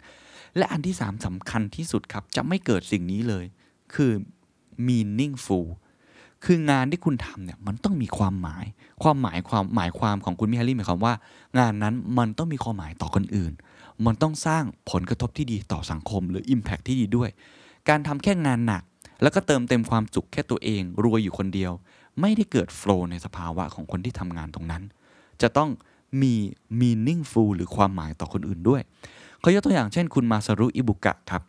[0.56, 3.44] และอันที่ 3สำคัญที่สุดครับ จะไม่เกิดสิ่งนี้เลย
[3.94, 4.12] คือ
[4.86, 5.66] meaningful
[6.44, 8.64] คืองานที่คุณทำเนี่ยมันต้องมีความหมาย
[9.02, 11.14] ความหมายความหมายความของคุณมิฮารีหมายความว่า
[11.58, 13.52] งานนั้นมันต้องมีความหมายต่อคนอื่น
[14.06, 17.30] มันต้องสร้างผลกระทบที่ดีต่อสังคม หรือ Impact ที่ดีด้วย
[17.88, 18.82] การทำแค่งานหนัก
[19.22, 21.72] แล้วก็เติมเต็มความสุขแค่ตัวเองรวยอยู่คนเดียว
[22.20, 24.82] ไม่ได้เกิด flow ในสภาวะของคนที่ทำงานตรงนั้น
[25.42, 25.70] จะต้อง
[26.22, 26.34] มี
[26.80, 28.82] meaningful หรือความหมายต่อคนอื่นด้วย
[29.40, 31.42] เขายกตัวอย่างเช่นคุณมาซารุอิบุกะครับ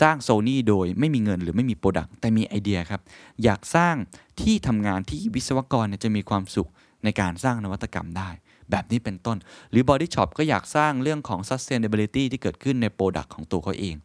[0.00, 3.00] สร้างโซนี่โดยไม่มีเงินหรือไม่มี product แต่มีไอเดียครับ
[3.44, 3.94] อยากสร้าง
[4.40, 6.70] ที่ทำงานที่วิศวกรจะมีความสุข
[7.04, 8.30] ในการสร้างนวัตกรรมได้
[8.70, 9.36] แบบนี้เป็นต้น
[9.70, 13.96] หรือ Body Shop ก็อยากสร้างเรื่องของ sustainability ที่เกิดขึ้นใน product ของตัวเขาเอง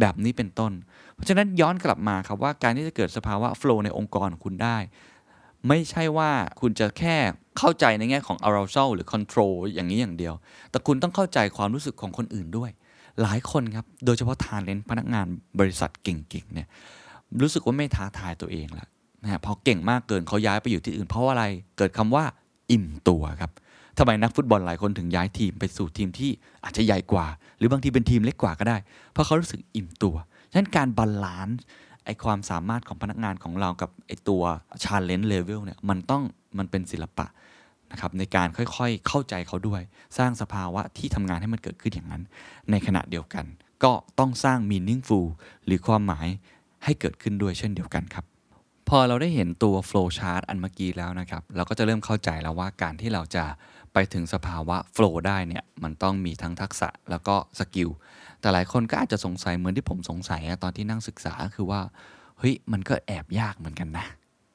[0.00, 0.72] แบบนี้เป็นต้น
[1.14, 4.76] เพราะฉะนั้นย้อนกลับมาครับว่าการที่จะเกิดสภาวะ flow ในองค์กรของคุณได้
[5.68, 7.16] ไม่ใช่ว่าคุณจะแค่
[7.58, 10.34] เข้าใจในแง่ของ arousal หรือ control อย่างนี้อย่างเดียว
[10.70, 12.70] แต่คุณต้องเข้าใจความรู้สึกของคนอื่นด้วย
[13.22, 15.26] หลายคนครับโดยเฉพาะทานเลนพนักงาน
[15.58, 16.68] บริษัทเก่งๆเนี่ย
[17.40, 18.86] รู้สึกว่าไม่ท้าทายตัวเองละ
[19.22, 21.44] นะฮะพอเก่งมากเกินเขาย้ายไปอยู่ที่อื่น เพราะอะไร
[21.78, 22.24] เกิดคำว่า
[22.70, 23.50] อิ่มตัวครับ
[23.98, 26.30] ทำไมนักฟุตบอลหลายคนถึงย้ายทีมไปสู่ทีมที่
[26.64, 27.26] อาจจะใหญ่กว่า
[27.58, 28.76] หรือบางทีเป็นทีมเล็กกว่าก็ได้
[29.12, 30.16] เพราะเขารู้สึกอิ่มตัว
[30.50, 31.58] ฉะนั้นการ balance
[32.04, 34.42] ไอความสามารถของพนักงานของเรากับไอตัว
[34.84, 36.22] challenge level เนี่ยมันต้อง
[36.58, 37.26] มันเป็นศิลปะ
[37.92, 39.82] นะครับในการค่อยๆ เข้าใจเขาด้วย
[40.18, 42.22] สร้างสภาวะที่ทำงานให้มันเกิดขึ้นอย่างนั้น
[42.70, 43.44] ในขณะเดียวกัน
[43.84, 45.26] ก็ต้องสร้าง meaningful
[45.64, 46.28] หรือความหมาย
[46.84, 48.26] ให้เกิดขึ้นด้วยเช่นเดียวกันครับ
[48.92, 53.44] พอเราได้เห็นตัว flow chart อันเมื่อกี้แล้วนะครับ เราก็จะเริ่มเข้าใจแล้วว่าการที่เราจะ
[53.92, 57.90] ไปถึงสภาวะ flow ได้เนี่ยมันต้องมีทั้งทักษะแล้วก็ skill
[58.40, 61.80] แต่หลายคนก็อาจจะสงสัยเหมือนที่ผมสงสัยตอนที่นั่งศึกษาคือว่า
[62.38, 64.06] เฮ้ยมันก็แอบยากเหมือนกันนะ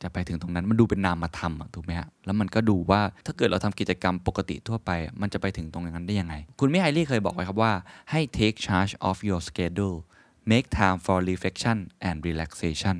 [0.01, 4.91] จะไปถึงตรงนั้นมันดูเป็นนามธรรมถูกไหมฮะแล้วมันก็ดูว่าถ้าเกิดเราทำกิจกรรมปกติทั่วไป
[5.21, 7.73] มันจะไปถึงตรงนั้นได้ยังไง คุณมิไฮลี่เคยบอกไว้ครับว่า
[8.11, 9.97] ให้ take charge of your schedule
[10.51, 12.97] make time for reflection and relaxation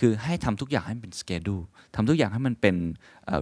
[0.00, 2.76] คือให้ทำทุกอย่างให้เป็น schedule ทำทุกอย่างให้มันเป็น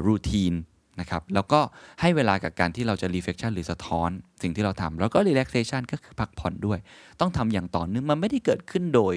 [0.06, 1.60] routine น นะครับแล้วก็
[2.00, 4.10] ให้เวลากับการที่เราจะ reflection หรือสะท้อน
[4.42, 6.78] สิ่งที่เราทำแล้วก็ relaxation ก็คือพักผ่อนด้วย
[7.20, 9.16] ต้องทำอย่างต่อเนื่องมันไม่ได้เกิดขึ้นโดย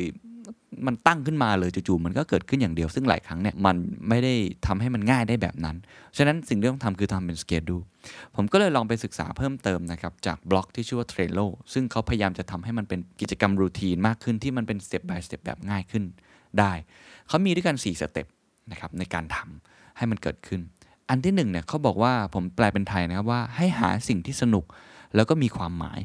[0.87, 3.75] มันตั้งขึ้นมาเลยจู่ๆมันก็เกิดขึ้นอย่างเดียว ซึ่งหลายครั้งเนี่ยมัน
[4.09, 4.33] ไม่ได้
[4.67, 5.75] ทำให้มันง่ายได้แบบนั้น
[6.17, 7.83] ฉะนั้นสิ่งที่ต้องทำคือทำเป็น schedule
[8.35, 16.03] ผมก็เลยลองไปศึกษาเพิ่มเติมนะครับ จากบล็อกที่ชื่อว่า Trello ซึ่งเขาพยายามจะทำให้มันเป็นกิจกรรมรูทีนมากขึ้นที่มันเป็น step by step แบบง่ายขึ้น
[16.59, 16.71] ได้
[17.27, 18.27] เขามีด้วยกัน 4 สเต็ป
[18.71, 20.61] นะครับในการทำให้มันเกิดขึ้น
[21.09, 24.65] อันที่หนึ่งเนี่ยเขาบอกว่าผมแปลเป็นไทยนะครับว่าให้หาสิ่งที่สนุก
[25.15, 25.99] แล้วก็มีความหมาย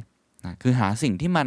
[0.44, 1.46] นะคือหาสิ่งที่มัน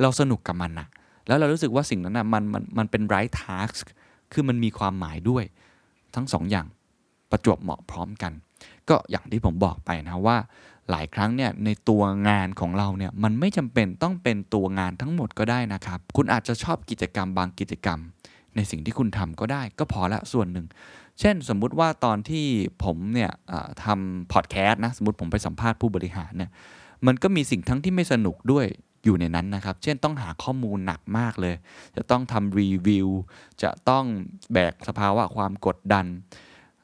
[0.00, 0.88] เราสนุกกับมันนะ
[1.26, 3.84] แล้วเรารู้สึกว่าสิ่งนั้นนะมันมันมันเป็น right task
[4.32, 5.44] คือมันมีความหมายด้วย
[6.14, 6.66] ทั้งสองอย่าง
[7.30, 8.32] ประจวบเหมาะพร้อมกัน
[8.88, 10.36] ก็อย่างที่ผมบอกไปนะว่า
[10.90, 17.98] หลายครั้งเนี่ยในตัวงานของเราเนี่ยมันไม่จำเป็นต้องเป็นตัวงานทั้งหมดก็ได้นะครับ คุณอาจจะชอบกิจกรรมบางกิจกรรม
[18.56, 20.66] ในสิ่งที่คุณทำก็ได้ ก็พอละส่วนหนึ่ง
[21.20, 22.46] เช่นสมมุติว่าตอนที่
[22.84, 23.30] ผมเนี่ย
[23.84, 26.50] ทำพอดแคสต์นะสมมติผมไปสัมภาษณ์ผู้บริหารเนี่ย
[27.06, 28.66] มันก็มีสิ่งทั้งที่ไม่สนุกด้วย
[29.04, 31.54] อยู่ในนั้นนะครับ เช่นต้องหาข้อมูลหนักมากเลย
[31.96, 33.08] จะต้องทำรีวิว
[33.62, 34.04] จะต้อง
[34.52, 36.06] แบกสภาวะความกดดัน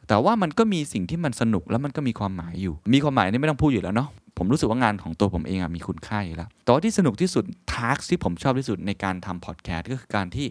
[0.08, 10.46] แต่ว่ามันก็มีสิ่งที่มันสนุกแล้วมันก็มีความหมายอยู่ มีความหมายนี่ไม่ต้องพูดอยู่แล้วเนาะ ผมรู้สึกว่างานของตัวผมเองมีคุณค่าอยู่แล้วแต่ว่าที่สนุกที่สุดทาร์กที่ผมชอบที่สุดในการทำพอดแคสต์ก็คือการที่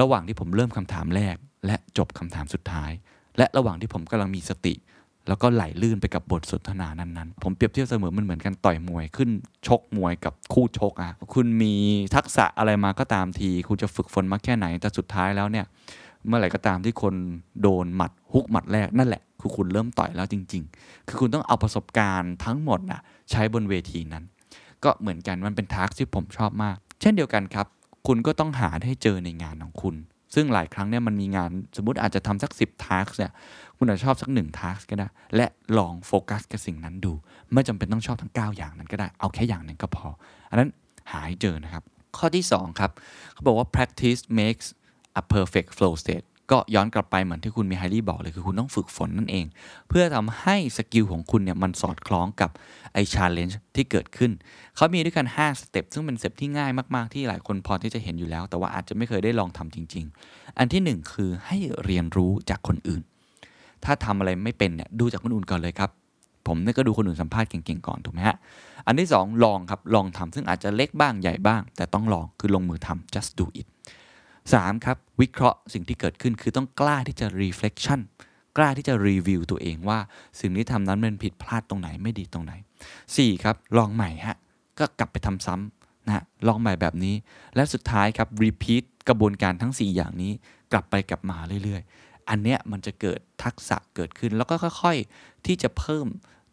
[0.00, 2.90] ระหว่างที่ผมเริ่มคำถามแรก และจบคำถามสุดท้าย
[3.38, 4.74] และระหว่างที่ผมกำลังมีสติ
[5.28, 9.30] แล้วก็ไหลลื่นไปกับบทสนทนานั้นๆ ผมเปรียบเทียบเสมอมันเหมือนกันต่อยมวยขึ้น
[9.66, 11.74] ชกมวยกับคู่ชกอะคุณมี
[12.14, 15.66] ทักษะอะไรมาก็ตามที คุณจะฝึกฝนมาแค่ไหนแต่สุดท้ายแล้วเนี่ย
[16.26, 17.14] เมื่อไหร่ก็ตามที่คน
[17.62, 24.24] โดนหมัดฮุกหมัดแรกนั่นแหละคือคุณเริ่มต่อยแล้วจริง ๆ คือคุณต้องเอาประสบการณ์ทั้งหมดนะใช้บนเวทีนั้น
[24.84, 27.66] ก็เหมือนกันมันเป็นทักที่ผมชอบมาก เช่นเดียวกันครับ
[28.06, 29.96] คุณก็ต้องหาให้เจอในงานของคุณ
[30.34, 33.32] ซึ่งหลายครั้งเนี่ยมันมีงานสมมติอาจจะทำสัก 10ทักเนี่ย
[33.78, 35.46] คุณอาจจะชอบสักหนึ่งทัสก็ได้ และ
[35.78, 37.12] ลองโฟกัสกับสิ่งนั้นดู
[37.52, 40.08] ไม่จำเป็นต้องชอบทั้ง 9 อย่างนั้นก็ได้ เอาแค่อย่างหนึ่งก็พอ
[40.50, 40.70] อันนั้น
[41.10, 41.82] หาให้เจอนะครับ
[42.16, 42.90] ข้อที่ 2 ครับ
[43.32, 44.66] เขาบอกว่า practice makes
[45.20, 49.46] a perfect flow state ก็ย้อนกลับไปเหมือนที่คุณมีไฮรี่บอกเลยคือคุณต้องฝึกฝนนั่นเอง
[49.88, 52.50] เพื่อทำให้ skill ของคุณเนี่ยมันสอดคล้องกับ
[52.92, 54.30] ไอ้ challenge ที่เกิดขึ้น
[54.76, 63.02] เขามีด้วยกัน 5 step ซึ่งเป็น step ที่ง่ายมากๆที่หลายคนพอที่จะเห็นอยู่แล้ว แต่ว่าอาจจะไม่เคยได้ลองทำจริง ๆ อันที่ 1 คือให้เรียนรู้จากคนอื่น
[63.84, 65.90] ถ้าทำอะไรไม่เป็นเนี่ยดูจากคนอื่นก่อนเลยครับ
[66.46, 68.36] ผมเนี่ยก็ดูคนอื่นสัมภาษณ์เก่งๆก่อนถูกไหมฮะ
[68.86, 73.66] อันที่ 2 ลองครับ ลองทำซึ่งอาจจะเล็กบ้างใหญ่บ้าง แต่ต้องลองคือลงมือทำ just do it
[74.54, 78.00] 3 ครับวิเคราะห์สิ่งที่เกิดขึ้นคือต้องกล้าที่จะ reflection
[78.56, 79.98] กล้าที่จะรีวิวตัวเองว่า
[80.40, 82.52] สิ่งที่ทำนั้นมันผิดพลาดตรงไหนไม่ดีตรงไหน
[82.98, 84.36] 4 ครับลองใหม่ฮะ
[84.78, 87.14] ก็กลับไปทำซ้ำนะลองใหม่แบบนี้
[87.54, 90.32] และสุดท้ายครับ repeat กระบวนการทั้ง 4 อย่างนี้
[90.72, 96.06] กลับไปกลับมาเรื่อยๆ อันเนี้ยมันจะเกิดทักษะเกิดขึ้นแล้วก็ค่อย ๆ ที่จะเพิ่ม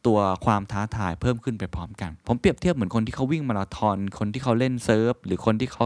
[0.07, 5.85] ตัวความท้าทายเพิ่มขึ้นไปพร้อมกัน ผมเปรียบเทียบเหมือนคนที่เขาวิ่งมาราธอน คนที่เขาเล่นเซิร์ฟ หรือคนที่เขา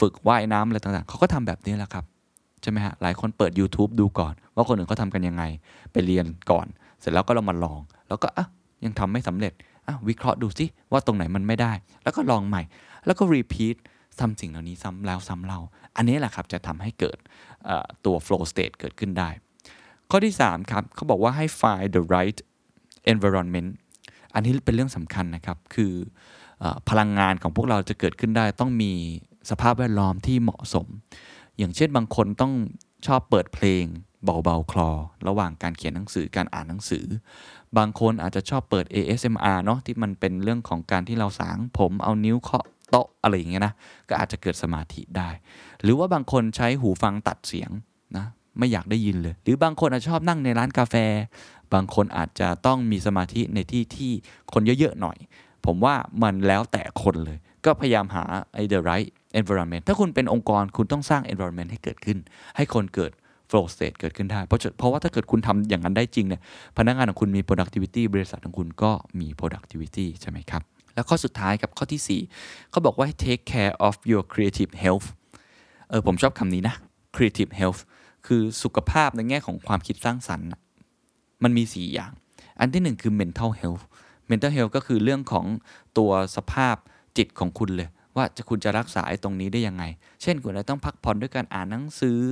[0.00, 2.04] ฝึกว่ายน้ำอะไรต่างๆ เขาก็ทำแบบนี้แหละครับ
[2.62, 5.44] ใช่ไหมฮะ หลายคนเปิด YouTube ดูก่อน ว่าคนอื่นเขาทากันยังไง
[5.92, 6.66] ไปเรียนก่อน
[7.00, 8.46] เสร็จแล้วก็เรามาลอง แล้วก็อะ
[8.84, 9.52] ยังทำไม่สำเร็จ
[9.86, 12.62] อะวิเคราะห์ดูสิว่าตรงไหนมันไม่ได้ แล้วก็ลองใหม่
[13.06, 13.76] แล้วก็รีพีท
[14.20, 15.60] ทำสิ่งเหล่านี้ซ้ำแล้วซ้ำเล่า
[15.96, 17.18] อันนี้แหละครับจะทำให้เกิด
[18.04, 19.30] ตัว flow state เกิดขึ้นได้
[20.10, 22.38] ข้อที่ 3 ครับเขาบอกว่าให้ find the right
[23.12, 23.70] environment
[24.34, 25.92] อันนี้เป็นเรื่องสำคัญนะครับ คือ
[26.62, 28.92] อพลังงานของพวกเราจะเกิดขึ้นได้ ต้องมี
[29.50, 30.86] สภาพแวดล้อมที่เหมาะสม
[31.58, 32.52] อย่างเช่นบางคนต้อง
[33.06, 33.84] ชอบเปิดเพลง
[34.24, 34.90] เบาๆคลอ
[35.28, 37.06] ระหว่างการเขียนหนังสือการอ่านหนังสือ
[37.78, 43.74] บางคนอาจจะชอบเปิด ASMR เนาะที่มันเป็นเรื่องของการที่เราสางผมเอานิ้วเคาะโต๊ะอะไรอย่างเงี้ยนะ
[44.08, 45.28] ก็อาจจะเกิดสมาธิได้
[45.82, 47.70] หรือว่าบางคนใช้หูฟังตัดเสียง
[48.16, 48.26] นะ
[48.58, 50.94] ไม่อยากได้ยินเลย หรือบางคนอาจจะชอบนั่งในร้านกาแฟ
[51.74, 54.12] บางคนอาจจะต้องมีสมาธิในที่ที่
[54.52, 55.16] คนเยอะๆหน่อย
[55.66, 59.08] ผมว่ามันแล้วแต่คนเลย ก็พยายามหาไอ้ the right
[59.40, 62.18] environment ถ้าคุณเป็นองค์กรคุณต้องสร้าง environment ให้เกิดขึ้น
[62.56, 63.12] ให้คนเกิด
[63.50, 66.40] flow state เกิดขึ้นได้ เพราะเพราะว่าถ้าเกิดคุณทำอย่างนั้นได้จริงเนี่ย
[66.78, 70.62] พนักงานของคุณมี productivity บริษัทของคุณก็มี productivity ใช่ไหมครับ
[70.94, 75.06] แล้วข้อสุดท้ายกับข้อที่4เขาบอกว่า take care of your creative health
[75.90, 76.74] เออผมชอบคำนี้นะ
[77.16, 77.80] creative health
[78.26, 80.48] คือสุขภาพในแง่ของความคิดสร้างสรรค์
[81.42, 82.12] มันมี 4 อย่าง
[82.60, 83.84] อันที่หนึ่งคือ mental health
[84.30, 85.46] mental health ก็คือเรื่องของ
[85.98, 86.76] ตัวสภาพ
[87.16, 89.84] จิตของคุณเลย ว่าจะคุณจะรักษาไอ้ตรงนี้ได้ยังไง
[90.22, 92.22] เช่นคุณอาจจะต้องพักผ่อนด้วยการอ่านหนังสือ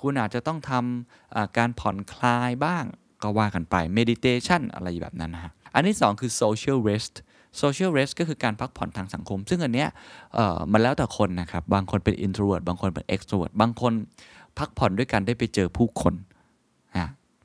[0.00, 2.84] คุณอาจจะต้องทำการผ่อนคลายบ้าง
[3.22, 7.14] ก็ว่ากันไป meditation อะไรแบบนั้นนะฮะอันที่สองคือ social rest
[7.60, 9.88] social rest ก็คือการพักผ่อนทางสังคม ซึ่งอันเนี้ย
[10.72, 13.92] มันแล้วแต่คนนะครับ บางคนเป็น introvert บางคนเป็น extrovert บางคน
[14.58, 16.14] พักผ่อนด้วยกันได้ไปเจอผู้คน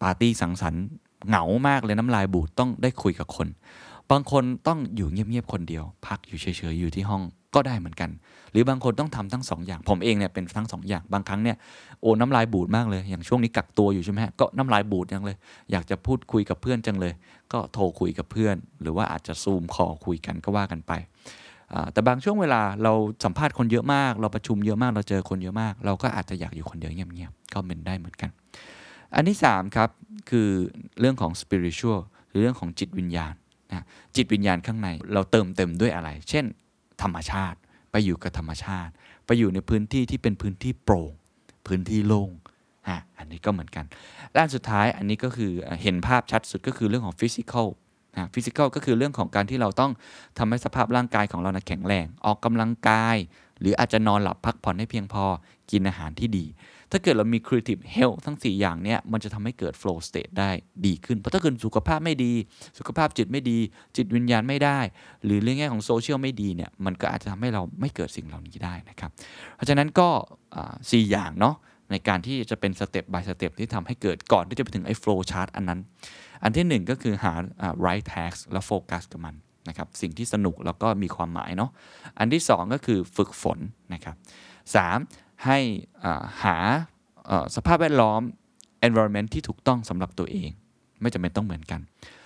[0.01, 0.83] ปาร์ตี้สังสรรค์
[1.27, 3.47] เหงามากเลยน้ำลายบูดต้องได้คุยกับคน
[4.11, 7.21] บางคนต้องอยู่เงียบๆคนเดียว พักอยู่เฉยๆอยู่ที่ห้อง
[7.55, 8.09] ก็ได้เหมือนกัน
[8.51, 11.57] หรือบางคนต้องทำทั้งสองอย่าง ผมเองเนี่ยเป็นทั้งสองอย่าง บางครั้งเนี่ย
[12.01, 15.37] โอ้น้ำลายบูดมากเลย อย่างช่วงนี้กักตัวอยู่ใช่ไหมก็น้ำลายบูดจังเลย
[15.71, 17.13] อยากจะพูดคุยกับเพื่อนจังเลย
[17.53, 20.91] ก็โทรคุยกับเพื่อน หรือว่าอาจจะซูมคอคุยกันก็ว่ากันไป
[21.93, 22.93] แต่บางช่วงเวลาเรา
[23.25, 28.29] สัมภาษณ์คนเยอะมาก เราประชุมเยอะมาก เราเจอคนเยอะมาก เราก็อาจจะอยากอยู่คนเดียวเงียบๆ ก็เป็นได้เหมือนกัน
[29.15, 29.89] อันที่3ครับ
[30.29, 30.49] คือ
[30.99, 31.99] เรื่องของ spiritual
[32.29, 33.33] หรือเรื่องของจิตวิญญาณ
[33.71, 36.45] นะจิตวิญญาณข้างในเราเติมเต็มด้วยอะไร เช่น
[37.01, 37.57] ธรรมชาติ
[37.91, 38.91] ไปอยู่กับธรรมชาติ
[39.25, 41.11] ไปอยู่ในพื้นที่ที่เป็นพื้นที่โปร่ง
[41.67, 42.29] พื้นที่โล่ง
[42.87, 43.85] อะอันนี้ก็เหมือนกัน
[44.37, 45.51] ด้านสุดท้ายอันนี้ก็คือ
[45.83, 47.67] เห็นภาพชัดสุดก็คือเรื่องของ physical
[48.13, 49.91] นะฟิสิกอลก็คือเรื่องของการที่เราต้อง
[50.37, 53.17] ทำให้สภาพร่างกายของเรานะแข็งแรง ออกกำลังกาย
[53.59, 55.25] หรืออาจจะนอนหลับพักผ่อนให้เพียงพอ
[55.71, 56.45] กินอาหารที่ดี
[56.91, 60.51] ถ้าเกิดเรามี creative health ทั้ง 4 อย่างเนี้ยมันจะทำให้เกิด flow state ได้
[60.85, 62.33] ดีขึ้น เพราะถ้าเกิดสุขภาพไม่ดี
[62.79, 63.57] สุขภาพจิตไม่ดี
[63.97, 64.79] จิตวิญญาณไม่ดี
[65.25, 69.11] หรือเรื่องแง่ของโซเชียลไม่ดีเนี่ยมันก็อาจจะทำให้เราไม่เกิดสิ่งเหล่านี้ได้นะครับ
[69.55, 70.09] เพราะฉะนั้นก็
[70.91, 71.55] สี่อย่างเนาะ
[71.91, 75.79] ในการที่จะเป็นสเต็ป by สเต็ปที่ทำให้เกิดก่อนที่จะไปถึงไอ้ flow chart อันนั้น
[76.43, 77.33] อันที่หนึ่งก็คือหา
[77.85, 79.35] right task แล้วโฟกัสกับมัน
[79.69, 81.71] นะครับสิ่งที่สนุกแล้วก็มีความหมายเนาะ
[82.19, 83.59] อันที่สองก็คือฝึกฝน
[83.93, 84.15] นะครับ
[84.75, 84.97] สาม
[85.45, 85.59] ให้
[86.43, 86.57] หา
[87.55, 88.21] สภาพแวดล้อม
[88.87, 90.49] environment ที่ถูกต้องสำหรับตัวเอง
[91.01, 91.81] ไม่จำเป็นต้องเหมือนกัน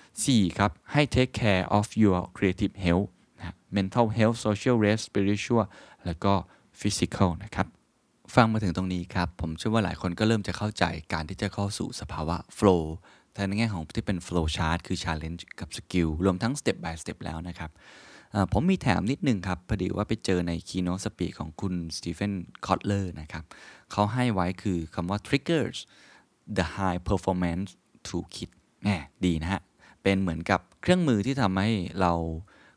[0.06, 0.60] 4.
[0.60, 5.66] ครับ ให้ take care of your creative health นะ mental health social rest spiritual
[6.06, 6.34] แล้วก็
[6.80, 7.68] physical นะครับ
[8.36, 12.84] ฟังมาถึงตรงนี้ครับ ผมเชื่อว่าหลายคนก็เริ่มจะเข้าใจการที่จะเข้าสู่สภาวะ flow
[13.34, 17.72] แต่ในแง่ของที่เป็น flow chart คือ challenge กับ skill รวมทั้ง step by step แล้วนะครับ
[18.54, 22.34] ผมมีแถมนิดนึงครับพอดีว่าไปเจอใน keynote speak ของคุณสตีเฟน
[22.66, 23.44] คอตเลอร์นะครับ
[23.92, 25.78] เขาให้ไว้คือคำว่า triggers
[26.58, 27.70] the high performance
[28.08, 28.50] toolkit
[28.84, 28.90] แหม
[29.26, 29.62] ดีนะฮะ
[30.04, 31.70] เป็นเหมือนกับเครื่องมือที่ทำให้
[32.02, 32.14] เรา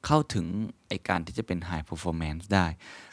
[0.07, 0.47] เข้าถึง
[0.89, 2.67] ไอการที่จะเป็น high performance ได้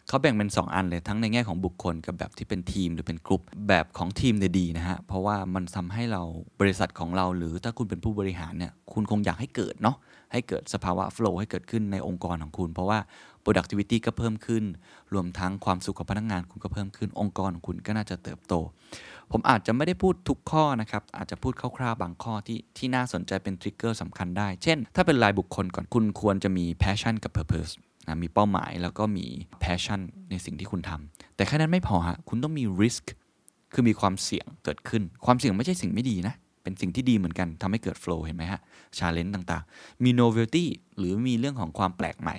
[0.08, 6.21] เขาแบ่งเป็น 2 อันเลยทั้งในแง่ของบุคคลกับแบบที่เป็นทีมหรือเป็นกลุ่มแบบของทีมเนี่ยดีนะฮะ เพราะว่ามันทำให้เรา
[6.62, 9.97] บริษัทของเราหรือถ้าคุณเป็นผู้บริหารเนี่ยคุณคงอยากให้เกิดเนาะ
[10.31, 12.99] ให้เกิดสภาวะ flow ให้เกิดขึ้นในองค์กรของคุณ เพราะว่า
[13.43, 14.63] productivity ก็เพิ่มขึ้น
[15.13, 18.53] รวมทั้งความสุขของพนักงานคุณก็เพิ่มขึ้น องค์กรของคุณก็น่าจะเติบโต
[19.31, 27.73] ผมอาจจะไม่ได้พูดทุกข้อนะครับ อาจจะพูดคร่าวๆบางข้อที่ที่น่าสนใจเป็นทริกเกอร์สำคัญได้ เช่น ถ้าเป็นรายบุคคลก่อนคุณควรจะมี passion กับ purpose
[28.07, 29.25] นะมีเป้าหมายแล้วก็มี
[29.63, 33.05] passion ในสิ่งที่คุณทำแต่แค่นั้นไม่พอฮะคุณต้องมี risk
[33.73, 38.59] คือมีความเสี่ยงเกิดขึ้น ความเสี่ยงไม่ใช่สิ่งไม่ดีนะ เป็นสิ่งที่ดีเหมือนกันทำให้เกิด flow เห็นไหมฮะ
[38.97, 40.65] challenge ต่างๆ มี novelty
[40.97, 42.38] หรือมีเรื่องของความแปลกใหม่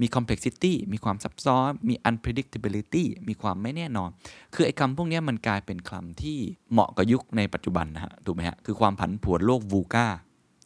[0.00, 4.10] มี complexity มีความซับซ้อน มี unpredictability มีความไม่แน่นอน
[4.54, 6.38] คือไอ้คำพวกนี้มันกลายเป็นคำที่
[6.72, 10.06] เหมาะกับยุคในปัจจุบันนะฮะถูกไหมฮะคือความผันผวนโลกวูกา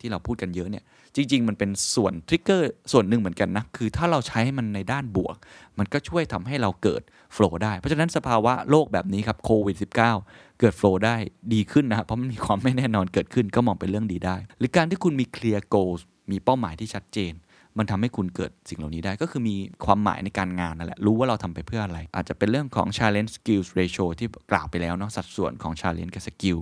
[0.00, 0.84] ที่เราพูดกันเยอะเนี่ย
[1.16, 5.36] จริง ๆ มันเป็นส่วนทริกเกอร์ส่วนหนึ่งเหมือนกันนะ คือถ้าเราใช้ให้มันในด้านบวก
[5.78, 11.16] มันก็ช่วยทำให้เราเกิด โฟล์ได้ เพราะฉะนั้นสภาวะโลกแบบนี้ครับโควิด -19 เกิดโฟล์ได้
[11.54, 17.34] ดีขึ้นนะเพราะมันมีความไม่แน่นอนเกิดขึ้นก็มองเป็นเรื่องดีได้ หรือการที่คุณมี clear goals มีเป้าหมายที่ชัดเจน
[17.78, 26.58] มันทำให้คุณเกิดสิ่งเหล่านี้ได้ก็คือมีความหมายในการงานนั่นแหละ รู้ว่าเราทำไปเพื่ออะไร อาจจะเป็นเรื่องของ challenge skills ratio ที่กล่าวไปแล้วเนาะสัดส่วนของ challenge กับ skill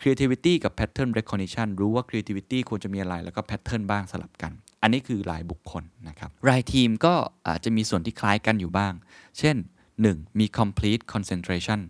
[0.00, 7.14] creativity กับ pattern recognition รู้ว่า creativity ควรจะมีอะไรแล้วก็ pattern บ้างสลับกันอันนี้คือรายบุคคลนะครับ รายทีมก็
[7.48, 8.92] อาจจะมีส่วนที่คล้ายกันอยู่บ้าง
[9.38, 9.56] เช่น
[9.96, 10.38] 1.
[10.38, 11.80] มี complete concentration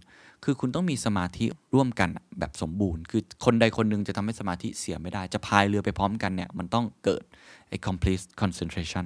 [0.45, 7.25] คือคุณต้องมีสมาธิร่วมกันแบบสมบูรณ์ คือคนใดคนหนึ่งจะทำให้สมาธิเสียไม่ได้ จะพายเรือไปพร้อมกันเนี่ย มันต้องเกิด
[7.69, 9.05] ไอ้ complete concentration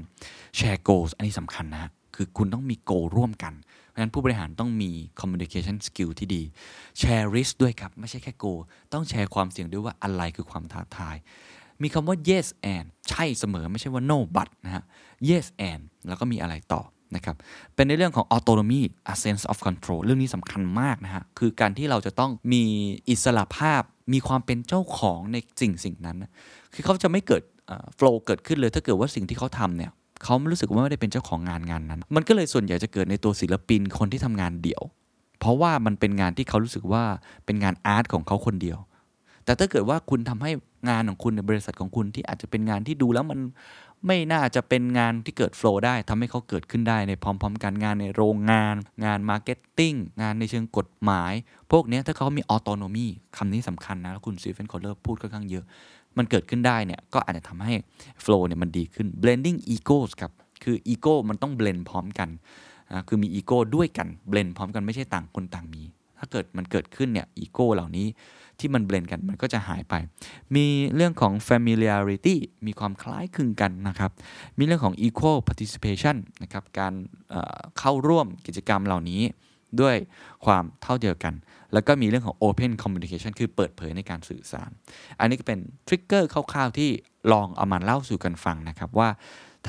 [0.59, 6.42] share goals อันนี้สำคัญนะ คือคุณต้องมี goal ร่วมกัน เพราะฉะนั้นผู้บริหารต้องมี communication skill ที่ดี
[7.00, 8.61] share risk ด้วยครับ ไม่ใช่แค่ goal
[8.92, 11.16] ต้องแชร์ความเสี่ยงด้วยว่าอะไรคือความท้าทาย
[11.82, 14.85] มีคำว่า yes and ใช่เสมอไม่ใช่ว่า no but นะฮะ
[15.28, 16.82] yes and แล้วก็มีอะไรต่อ
[17.14, 17.37] นะครับ
[17.75, 22.62] เป็นในเรื่องของ autonomy a sense of control เรื่องนี้สำคัญมากนะฮะคือการที่เราจะต้องมี
[23.11, 26.16] อิสระภาพมีความเป็นเจ้าของในสิ่งสิ่งนั้น
[26.75, 27.42] คือเขาจะไม่เกิด
[27.97, 29.90] โฟล์เกิดขึ้นเลยถ้าเกิดว่าสิ่งที่เขาทำเนี่ย
[30.23, 34.83] เขาไม่รู้สึกว่าไม่ได้เป็นเจ้าของงานงานนั้น มันก็เลยส่วนใหญ่จะเกิดในตัวศิลปินคนที่ทำงานเดี่ยว
[35.40, 37.05] เพราะว่ามันเป็นงานที่เขารู้สึกว่า
[37.47, 38.79] เป็นงาน art ของเขาคนเดียว
[39.45, 40.51] แต่ถ้าเกิดว่าคุณทำให้
[40.88, 43.38] งานของคุณในบริษัทของคุณที่อาจจะเป็นงานที่ดูแล้วมัน
[44.07, 51.33] ไม่น่าจะเป็นงานที่เกิด flow ได้ทำให้เขาเกิดขึ้นได้ในพร้อม ๆ กันงานในโรงงาน งาน marketing งานในเชิงกฎหมาย
[51.73, 55.64] พวกนี้ถ้าเขามี autonomy คำนี้สำคัญนะแล้วคุณสตีเฟนคอตเลอร์พูดค่อนข้างเยอะ
[56.16, 57.75] มันเกิดขึ้นได้เนี่ยก็อาจจะทำให้
[58.20, 60.33] flow เนี่ยมันดีขึ้น blending egos ครับ
[60.64, 62.29] คืออีโก้มันต้อง blend พร้อมกัน
[62.90, 65.83] อ่าคือมีอีโก้ด้วยกัน blend พร้อมกันไม่ใช่ต่างคนต่างมี
[66.18, 68.07] ถ้าเกิดมันเกิดขึ้นเนี่ยอีโก้เหล่านี้
[68.61, 69.94] ที่มัน blend กันมันก็จะหายไป
[70.57, 74.11] มีเรื่องของ familiarity มีความคล้ายคลึงกันนะครับ
[74.59, 77.33] มีเรื่องของ equal participation นะครับ การ
[77.79, 79.22] เข้าร่วมกิจกรรมเหล่านี้
[79.81, 79.96] ด้วย
[80.44, 81.35] ความเท่าเทียมกัน
[81.72, 84.70] แล้วก็มีเรื่องของ open communication คือเปิดเผยในการสื่อสาร
[85.18, 86.90] อันนี้ก็เป็นทริกเกอร์คร่าวๆที่
[87.33, 89.09] ลองเอามาเล่าสู่กันฟังนะครับว่า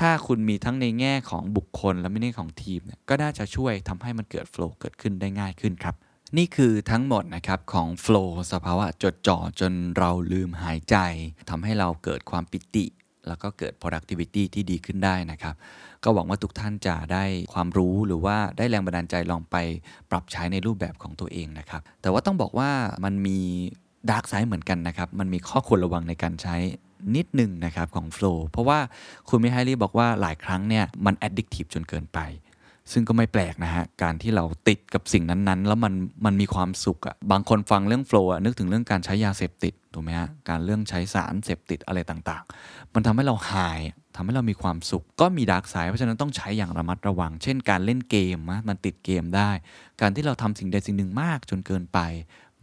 [0.02, 5.94] ้าคุณมีทั้งในแง่ของบุคคลและไม่ในของทีมเนี่ยก็น่าจะช่วยทำให้มันเกิดโฟล์เกิดขึ้นได้ง่ายขึ้นครับ
[6.36, 10.96] นี่คือทั้งหมดนะครับของโฟล์สภาวะจดจ่อจนเราลืมหายใจ
[11.50, 12.84] ทำให้เราเกิดความปิติ
[13.28, 15.54] แล้วก็เกิด productivity ที่ดีขึ้นได้นะครับ
[16.04, 19.56] ก็หวังว่าทุกท่านจะได้ความรู้หรือว่าได้แรงบันดาลใจลองไป
[20.10, 22.70] ปรับใช้ในรูปแบบของตัวเองนะครับ แต่ว่าต้องบอกว่า
[23.04, 23.38] มันมี
[24.10, 26.56] dark side เหมือนกันนะครับ มันมีข้อควรระวังในการใช้
[27.16, 28.78] นิดหนึ่งนะครับของ Flow เพราะว่า
[29.28, 32.18] คุณมิไฮลีบอกว่าหลายครั้งเนี่ยมัน addictive จนเกินไป
[32.92, 43.80] ซึ่งก็ไม่แปลกนะฮะ การที่เราติดกับสิ่งนั้นๆ แล้วมันมันมีความสุขอะบางคนฟังเรื่อง flow นึกถึงเรื่องการใช้ยาเสพติดถูกไหมฮะ การเรื่องใช้สารเสพติดอะไรต่างๆ มันทำให้เราหาย
[44.16, 49.50] ทำให้เรามีความสุข ก็มี dark side เพราะฉะนั้นต้องใช้อย่างระมัดระวัง เช่น การเล่นเกมนะมันติดเกมได้
[50.00, 51.98] การที่เราทำสิ่งใดสิ่งหนึ่งมากจนเกินไป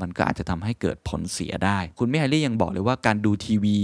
[0.01, 3.79] มันก็อาจจะทำให้เกิดผลเสียได้ คุณมิไฮลี่ยังบอกเลยว่าการดูทีวี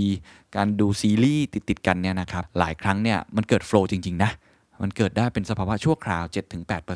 [0.58, 4.32] การดูซีรีส์ติดๆกันเนี่ยนะครับ หลายครั้งเนี่ยมันเกิด flow จริง ๆ นะ
[4.82, 6.24] มันเกิดได้เป็นสภาวะชั่วคราว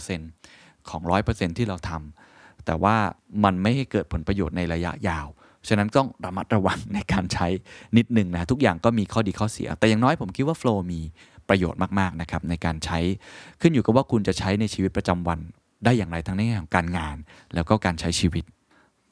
[0.10, 2.95] 7-8%ของ 100%ที่เราทำแต่ว่า
[3.43, 5.28] มันไม่ให้เกิดผลประโยชน์ในระยะยาว
[5.67, 7.48] ฉะนั้นต้องระมัดระวังในการใช้
[7.98, 11.02] นิดหนึ่งนะ ทุกอย่างก็มีข้อดีข้อเสีย แต่อย่างน้อยผมคิดว่า Flow มี
[11.50, 13.00] ประโยชน์มากๆนะครับในการใช้
[13.62, 15.39] ขึ้นอยู่กับว่าคุณจะใช้ในชีวิตประจำวัน
[15.84, 17.17] ได้อย่างไรทั้งในแง่ของการงาน
[17.56, 18.43] แล้วก็การใช้ชีวิต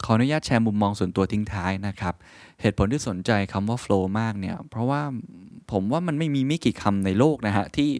[0.04, 2.14] ขออนุญาตแชร์มุมมองส่วนตัวทิ้งท้ายนะครับ
[2.60, 5.02] เหตุผลที่สนใจคำว่า flow มากเนี่ย เพราะว่า
[5.72, 7.90] ผมว่ามันไม่มีไม่กี่คำในโลกนะฮะ ที่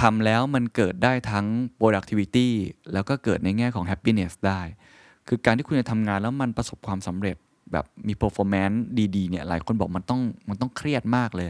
[0.00, 1.46] ทำแล้วมันเกิดได้ทั้ง
[1.80, 2.48] productivity
[2.92, 4.60] แล้วก็เกิดในแง่ของ happiness ได้
[5.28, 7.36] คือการที่คุณจะทำงานแล้วมันประสบความสำเร็จ
[7.72, 8.76] แบบมี performance
[9.16, 11.48] ดีๆเนี่ยหลายคนบอกมันต้องมันต้องเครียดมากเลย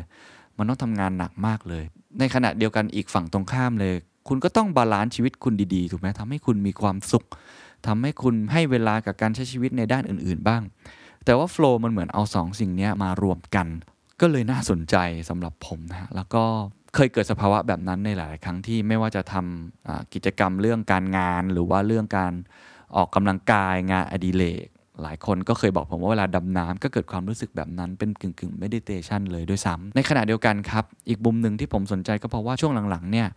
[0.59, 1.85] มันต้องทำงานหนักมากเลย
[2.19, 3.95] ในขณะเดียวกันอีกฝั่งตรงข้ามเลย
[4.29, 7.25] คุณก็ต้อง balance ชีวิตคุณดีๆถูกไหมทำให้คุณมีความสุข
[7.87, 10.63] ทำให้คุณให้เวลากับการใช้ชีวิตในด้านอื่น ๆ บ้าง
[11.25, 13.67] แต่ว่า flow มันเหมือนเอาสองสิ่งนี้มารวมกัน
[14.21, 14.97] ก็เลยน่าสนใจ
[15.29, 16.45] สำหรับผมนะฮะแล้วก็
[16.95, 22.33] เคยเกิดสภาวะแบบนั้นในหลาย ๆ ครั้งที่ไม่ว่าจะทำกิจกรรมเรื่องการงาน หรือว่าเรื่องการ
[22.97, 24.67] ออกกำลังกายงานอดิเรก
[25.03, 33.29] หลายคนก็เคยบอกผมว่าเวลาดำน้ำก็เกิดความรู้สึกแบบนั้นเป็นกึ่งกึ่ง meditation เลยด้วยซ้ำในขณะเดียวกันครับ อีกมุมหนึ่งที่ผมสนใจก็เพราะว่าช่วงหลัง ๆ เนี่ย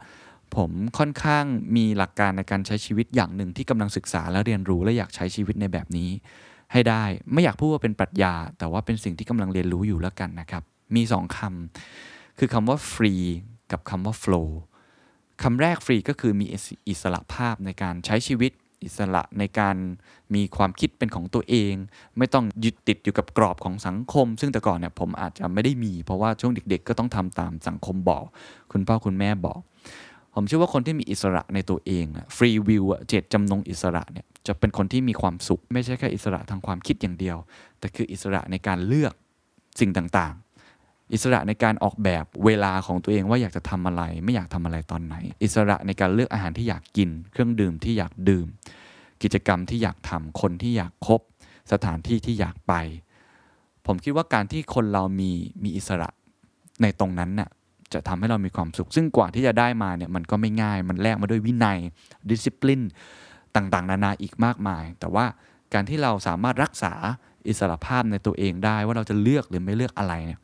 [0.55, 6.09] ผมค่อนข้างมีหลักการในการใช้ชีวิตอย่างหนึ่งที่กำลังศึกษาและเรียนรู้และอยากใช้ชีวิตในแบบนี้
[6.71, 10.63] ให้ได้ไม่อยากพูดว่าเป็นปรัชญา แต่ว่าเป็นสิ่งที่กำลังเรียนรู้อยู่แล้วกันนะครับ
[10.95, 13.25] มีสองคำ คือคำว่า free
[13.71, 14.49] กับคำว่า flow
[15.43, 16.45] คำแรกฟรีก็คือมี
[16.89, 18.51] อิสระภาพในการใช้ชีวิต
[18.83, 19.75] อิสระในการ
[20.35, 21.73] มีความคิดเป็นของตัวเอง
[22.17, 28.25] ไม่ต้องยึดติดอยู่กับกรอบของสังคม ซึ่งแต่ก่อนเนี่ยผมอาจจะไม่ได้มี เพราะว่าช่วงเด็ก ๆ ก็ต้องทำตามสังคมบอก
[28.71, 29.59] คุณพ่อคุณแม่บอก
[30.33, 37.37] ผมเชื่อว่าคนที่มีอิสระในตัวเองฟรีวิวเจตจำนงอิสระเนี่ยจะเป็นคนที่มีความสุข ไม่ใช่แค่อิสระทางความคิดอย่างเดียว
[37.79, 39.13] แต่คืออิสระในการเลือก
[39.79, 40.44] สิ่งต่างๆ
[41.13, 48.47] อิสระในการออกแบบเวลาของตัวเองว่าอยากจะทำอะไร ไม่อยากทำอะไรตอนไหน อิสระในการเลือกอาหารที่อยากกิน เครื่องดื่มที่อยากดื่ม
[49.23, 51.21] กิจกรรมที่อยากทำคนที่อยากคบ
[51.71, 52.73] สถานที่ที่อยากไป
[53.85, 55.31] ผมคิดว่าการที่คนเรามี
[55.63, 56.09] มีอิสระ
[56.81, 57.49] ในตรงนั้นน่ะ
[57.93, 61.77] จะทำให้เรามีความสุข ซึ่งกว่าที่จะได้มาเนี่ยมันก็ไม่ง่าย มันแลกมาด้วยวินัย
[62.29, 62.81] ดิสซิปลิน
[63.55, 65.25] ต่างๆ นานาอีกมากมาย แต่ว่า
[65.73, 66.93] การที่เราสามารถรักษา
[67.47, 70.39] อิสระภาพในตัวเองได้ว่าเราจะเลือกหรือไม่เลือกอะไรเนี่ย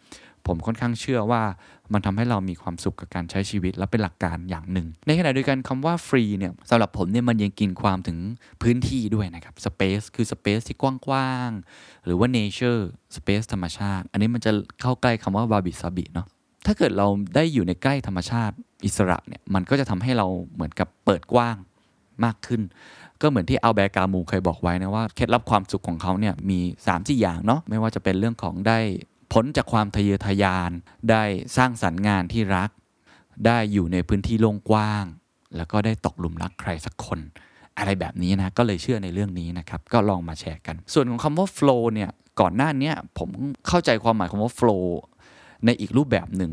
[0.47, 1.43] ผมค่อนข้างเชื่อว่า
[1.93, 8.17] มันทำให้เรามีความสุขกับการใช้ชีวิตและเป็นหลักการอย่างหนึ่ง ในขณะเดียวกันคำว่าฟรีเนี่ยสำหรับผมเนี่ยมันยังกินความถึง
[8.61, 10.77] พื้นที่ด้วยนะครับ space คือ space ที่
[11.07, 12.81] กว้างๆ หรือว่า nature
[13.15, 16.27] space ธรรมชาติ อันนี้มันจะเข้าใกล้คำว่าบาบิซาบิเนาะ
[16.65, 21.57] ถ้าเกิดเราได้อยู่ในใกล้ธรรมชาติอิสระเนี่ยมันก็จะทำให้เราเหมือนกับเปิดกว้าง
[22.23, 22.61] มากขึ้น
[23.21, 28.79] ก็เหมือนที่อัลแบร์กามูเคยบอกไว้นะว่าเคล็ดลับความสุขของเขาเนี่ยมี3ามสี่อย่างเนาะไม่ว่าจะเป็นเรื่องของได้
[29.31, 30.71] พ้นจากความทะเยอทะยาน
[31.09, 31.23] ได้
[31.57, 32.69] สร้างสรรค์งานที่รัก
[33.45, 35.05] ได้อยู่ในพื้นที่โล่งกว้าง
[35.55, 37.19] แล้วก็ได้ตกหลุมรักใครสักคน
[37.77, 42.09] อะไรแบบนี้นะก็เลยเชื่อในเรื่องนี้นะครับ ก็ลองมาแชร์กัน ส่วนของคำว่า flow เนี่ย
[42.39, 43.29] ก่อนหน้านี้ผม
[43.67, 44.83] เข้าใจความหมายของว่า flow
[45.65, 46.51] ในอีกรูปแบบหนึ่ง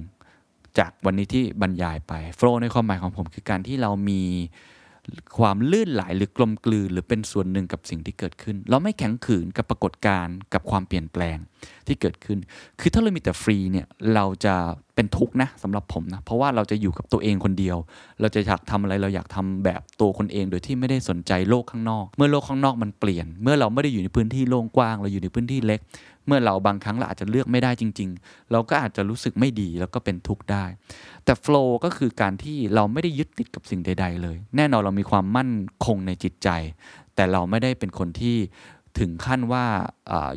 [0.78, 4.22] จากวันนี้ที่บรรยายไป flow ในความหมายของผมคือการที่เรามี
[5.38, 11.38] ความลื่นไหลหรือกลมกลืนหรือเป็นส่วนหนึ่งกับสิ่งที่เกิดขึ้น เราไม่แข็งขืนกับปรากฏการณ์กับความเปลี่ยนแปลง
[11.86, 12.38] ที่เกิดขึ้น
[12.80, 14.54] คือถ้าเรามีแต่ฟรีเนี่ยเราจะ
[14.94, 17.76] เป็นทุกข์นะสำหรับผมนะเพราะว่าเราจะอยู่กับตัวเองคนเดียว
[18.20, 25.80] เราจะอยากทำอะไรเราอยากทำแบบตัวคนเองโดยที่ไม่ได้สนใจโลกข้างนอก เมื่อโลกข้างนอกมันเปลี่ยน เมื่อเราไม่ได้อยู่ในพื้นที่โล่งกว้าง เราอยู่ในพื้นที่เล็ก
[26.26, 30.64] เมื่อเราบางครั้งเราอาจจะเลือกไม่ได้จริง ๆ เราก็อาจจะรู้สึกไม่ดีแล้วก็เป็นทุกข์ได้
[31.28, 35.50] แต่โฟล์ก็คือการที่เราไม่ได้ยึดติดกับสิ่งใด ๆ เลย แน่นอนเรามีความมั่น
[35.86, 36.48] คงในจิตใจ
[37.14, 38.36] แต่เราไม่ได้เป็นคนที่
[38.98, 39.64] ถึงขั้นว่า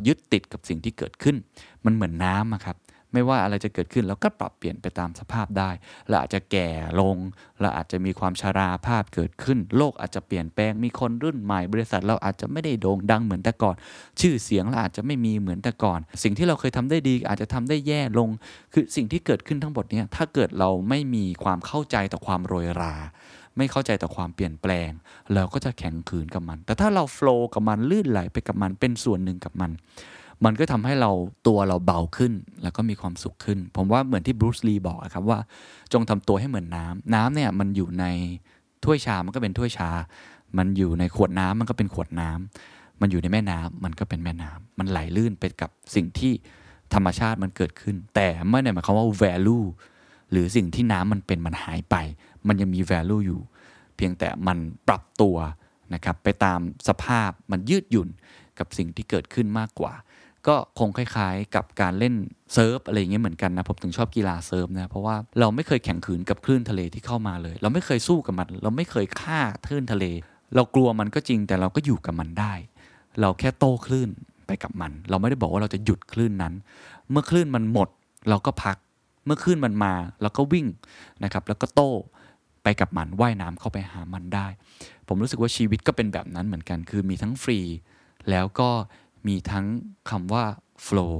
[0.06, 1.36] ยึดติดกับสิ่งที่เกิดขึ้น
[1.84, 2.76] มันเหมือนน้ำครับ
[3.12, 5.70] ไม่ว่าอะไรจะเกิดขึ้นเราก็ปรับเปลี่ยนไปตามสภาพได้
[6.08, 6.68] เราอาจจะแก่
[7.00, 7.16] ลง
[7.60, 13.76] เราอาจจะมีความชาราภาพเกิดขึ้น โลกอาจจะเปลี่ยนแปลงมีคนรุ่นใหม่ บริษัทเราอาจจะไม่ได้โด่งดังเหมือนแต่ก่อน
[14.20, 18.28] ชื่อเสียงเราอาจจะไม่มีเหมือนแต่ก่อน สิ่งที่เราเคยทำได้ดีอาจจะทำได้แย่ลง
[18.72, 22.94] คือสิ่งที่เกิดขึ้นทั้งหมดนี้ถ้าเกิดเราไม่มีความเข้าใจต่อความโรยรา
[23.58, 24.90] ไม่เข้าใจต่อความเปลี่ยนแปลง
[25.34, 29.70] เราก็จะแข็งขืนกับมัน แต่ถ้าเราโฟล์กับมันลื่นไหลไปกับมันเป็นส่วนหนึ่งกับมัน
[30.44, 31.10] มันก็ทำให้เรา
[31.46, 32.32] ตัวเราเบาขึ้น
[32.62, 35.38] แล้วก็มีความสุขขึ้น ผมว่าเหมือนที่บรูซลีบอกครับว่า
[35.92, 38.04] จงทำตัวให้เหมือนน้ำน้ำเนี่ยมันอยู่ใน
[38.84, 39.90] ถ้วยชา มันก็เป็นถ้วยชา
[40.58, 46.32] มันอยู่ในขวดน้ำมันก็เป็นขวดน้ำมันอยู่ในแม่น้ำมันก็เป็นแม่น้ำมันไหลลื่นไปกับสิ่งที่
[46.94, 49.66] ธรรมชาติมันเกิดขึ้น แต่ไม่ได้หมายความว่า value
[50.30, 51.96] หรือสิ่งที่น้ำมันเป็นมันหายไป
[52.46, 53.40] มันยังมี value อยู่
[53.96, 55.36] เพียงแต่มันปรับตัว
[55.94, 58.08] นะครับไปตามสภาพมันยืดหยุ่น
[58.58, 59.92] กับสิ่งที่เกิดขึ้นมากกว่า
[60.46, 62.14] ก็คงคล้ายๆ กับการเล่น
[62.54, 70.04] เซิร์ฟอะไรอย่างเงี้ยเหมือนกันนะผมถึงชอบกีฬาเซิร์ฟนะเพราะว่าเราไม่เคยแข็งขืนกับคลื่นทะเลที่เข้ามาเลย เราไม่เคยสู้กับมัน เราไม่เคยฆ่าคลื่นทะเล
[70.54, 72.52] เรากลัวมันก็จริงแต่เราก็อยู่กับมันได้
[73.20, 74.10] เราแค่โต้คลื่น
[74.46, 76.54] ไปกับมัน เราไม่ได้บอกว่าเราจะหยุดคลื่นนั้น
[77.10, 77.88] เมื่อคลื่นมันหมด
[78.28, 78.76] เราก็พัก
[79.26, 80.66] เมื่อคลื่นมันมาเราก็วิ่ง
[81.24, 81.90] นะครับแล้วก็โต้
[82.62, 84.46] ไปกับมันว่ายน้ำเข้าไปหามันได้
[85.08, 87.58] ผมรู้สึกว่าชีวิตก็เป็นแบบนั้นเหมือนกัน คือมีทั้งฟรี
[88.30, 88.68] แล้วก็
[89.26, 89.66] มีทั้ง
[90.10, 90.44] คำว่า
[90.86, 91.14] flow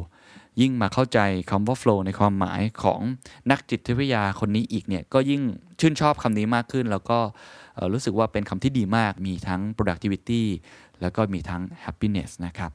[0.60, 1.18] ยิ่งมาเข้าใจ
[1.50, 3.00] คำว่า flow ในความหมายของ
[3.50, 5.42] นักจิตวิทยาคนนี้อีกเนี่ยก็ยิ่ง
[5.80, 7.18] ชื่นชอบคำนี้มากขึ้น แล้วก็
[7.92, 10.42] รู้สึกว่าเป็นคำที่ดีมากมีทั้ง productivity
[11.00, 12.70] แล้วก็มีทั้ง happiness นะครับ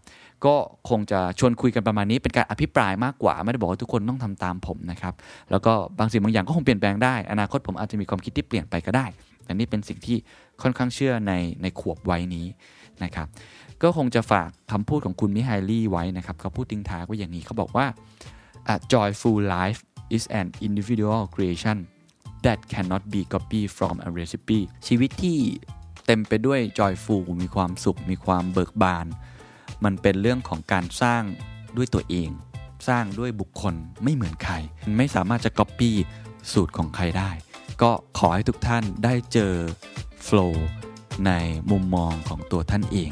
[0.46, 0.56] ก็
[0.90, 5.14] คงจะชวนคุยกันประมาณนี้เป็นการอภิปรายมากกว่า ไม่ได้บอกว่าทุกคนต้องทำตามผมนะครับ
[5.52, 9.06] แล้วก็บางสิ่งบางอย่างก็คงเปลี่ยนแปลงได้ อนาคตผมอาจจะมีความคิดที่เปลี่ยนไปก็ได้
[9.44, 10.18] แต่นี่เป็นสิ่งที่
[10.62, 12.46] ค่อนข้างเชื่อในในขวบวัยนี้
[13.04, 13.28] นะครับ
[13.84, 17.86] ก็คงจะฝากคำพูดของคุณมิไฮลี่ไว้นะครับเขาพูดทิ้งท้ายไว้อย่างนี้เขาบอกว่า
[18.74, 19.80] a joyful life
[20.16, 21.78] is an individual creation
[22.46, 25.40] that cannot be copied from a recipe ชีวิตที่
[26.06, 29.06] เต็มไปด้วย joyful มีความสุข มีความเบิกบาน
[29.84, 31.24] มันเป็นเรื่องของการสร้าง
[31.78, 32.30] ด้วยตัวเอง
[32.88, 34.56] สร้างด้วยบุคคลไม่เหมือนใคร
[34.98, 35.92] ไม่สามารถจะ copy
[36.52, 37.32] สูตรของใครได้
[37.82, 39.54] ก็ขอให้ทุกท่านได้เจอ
[40.28, 40.54] flow
[41.26, 41.32] ใน
[41.72, 43.12] มุมมองของตัวท่านเอง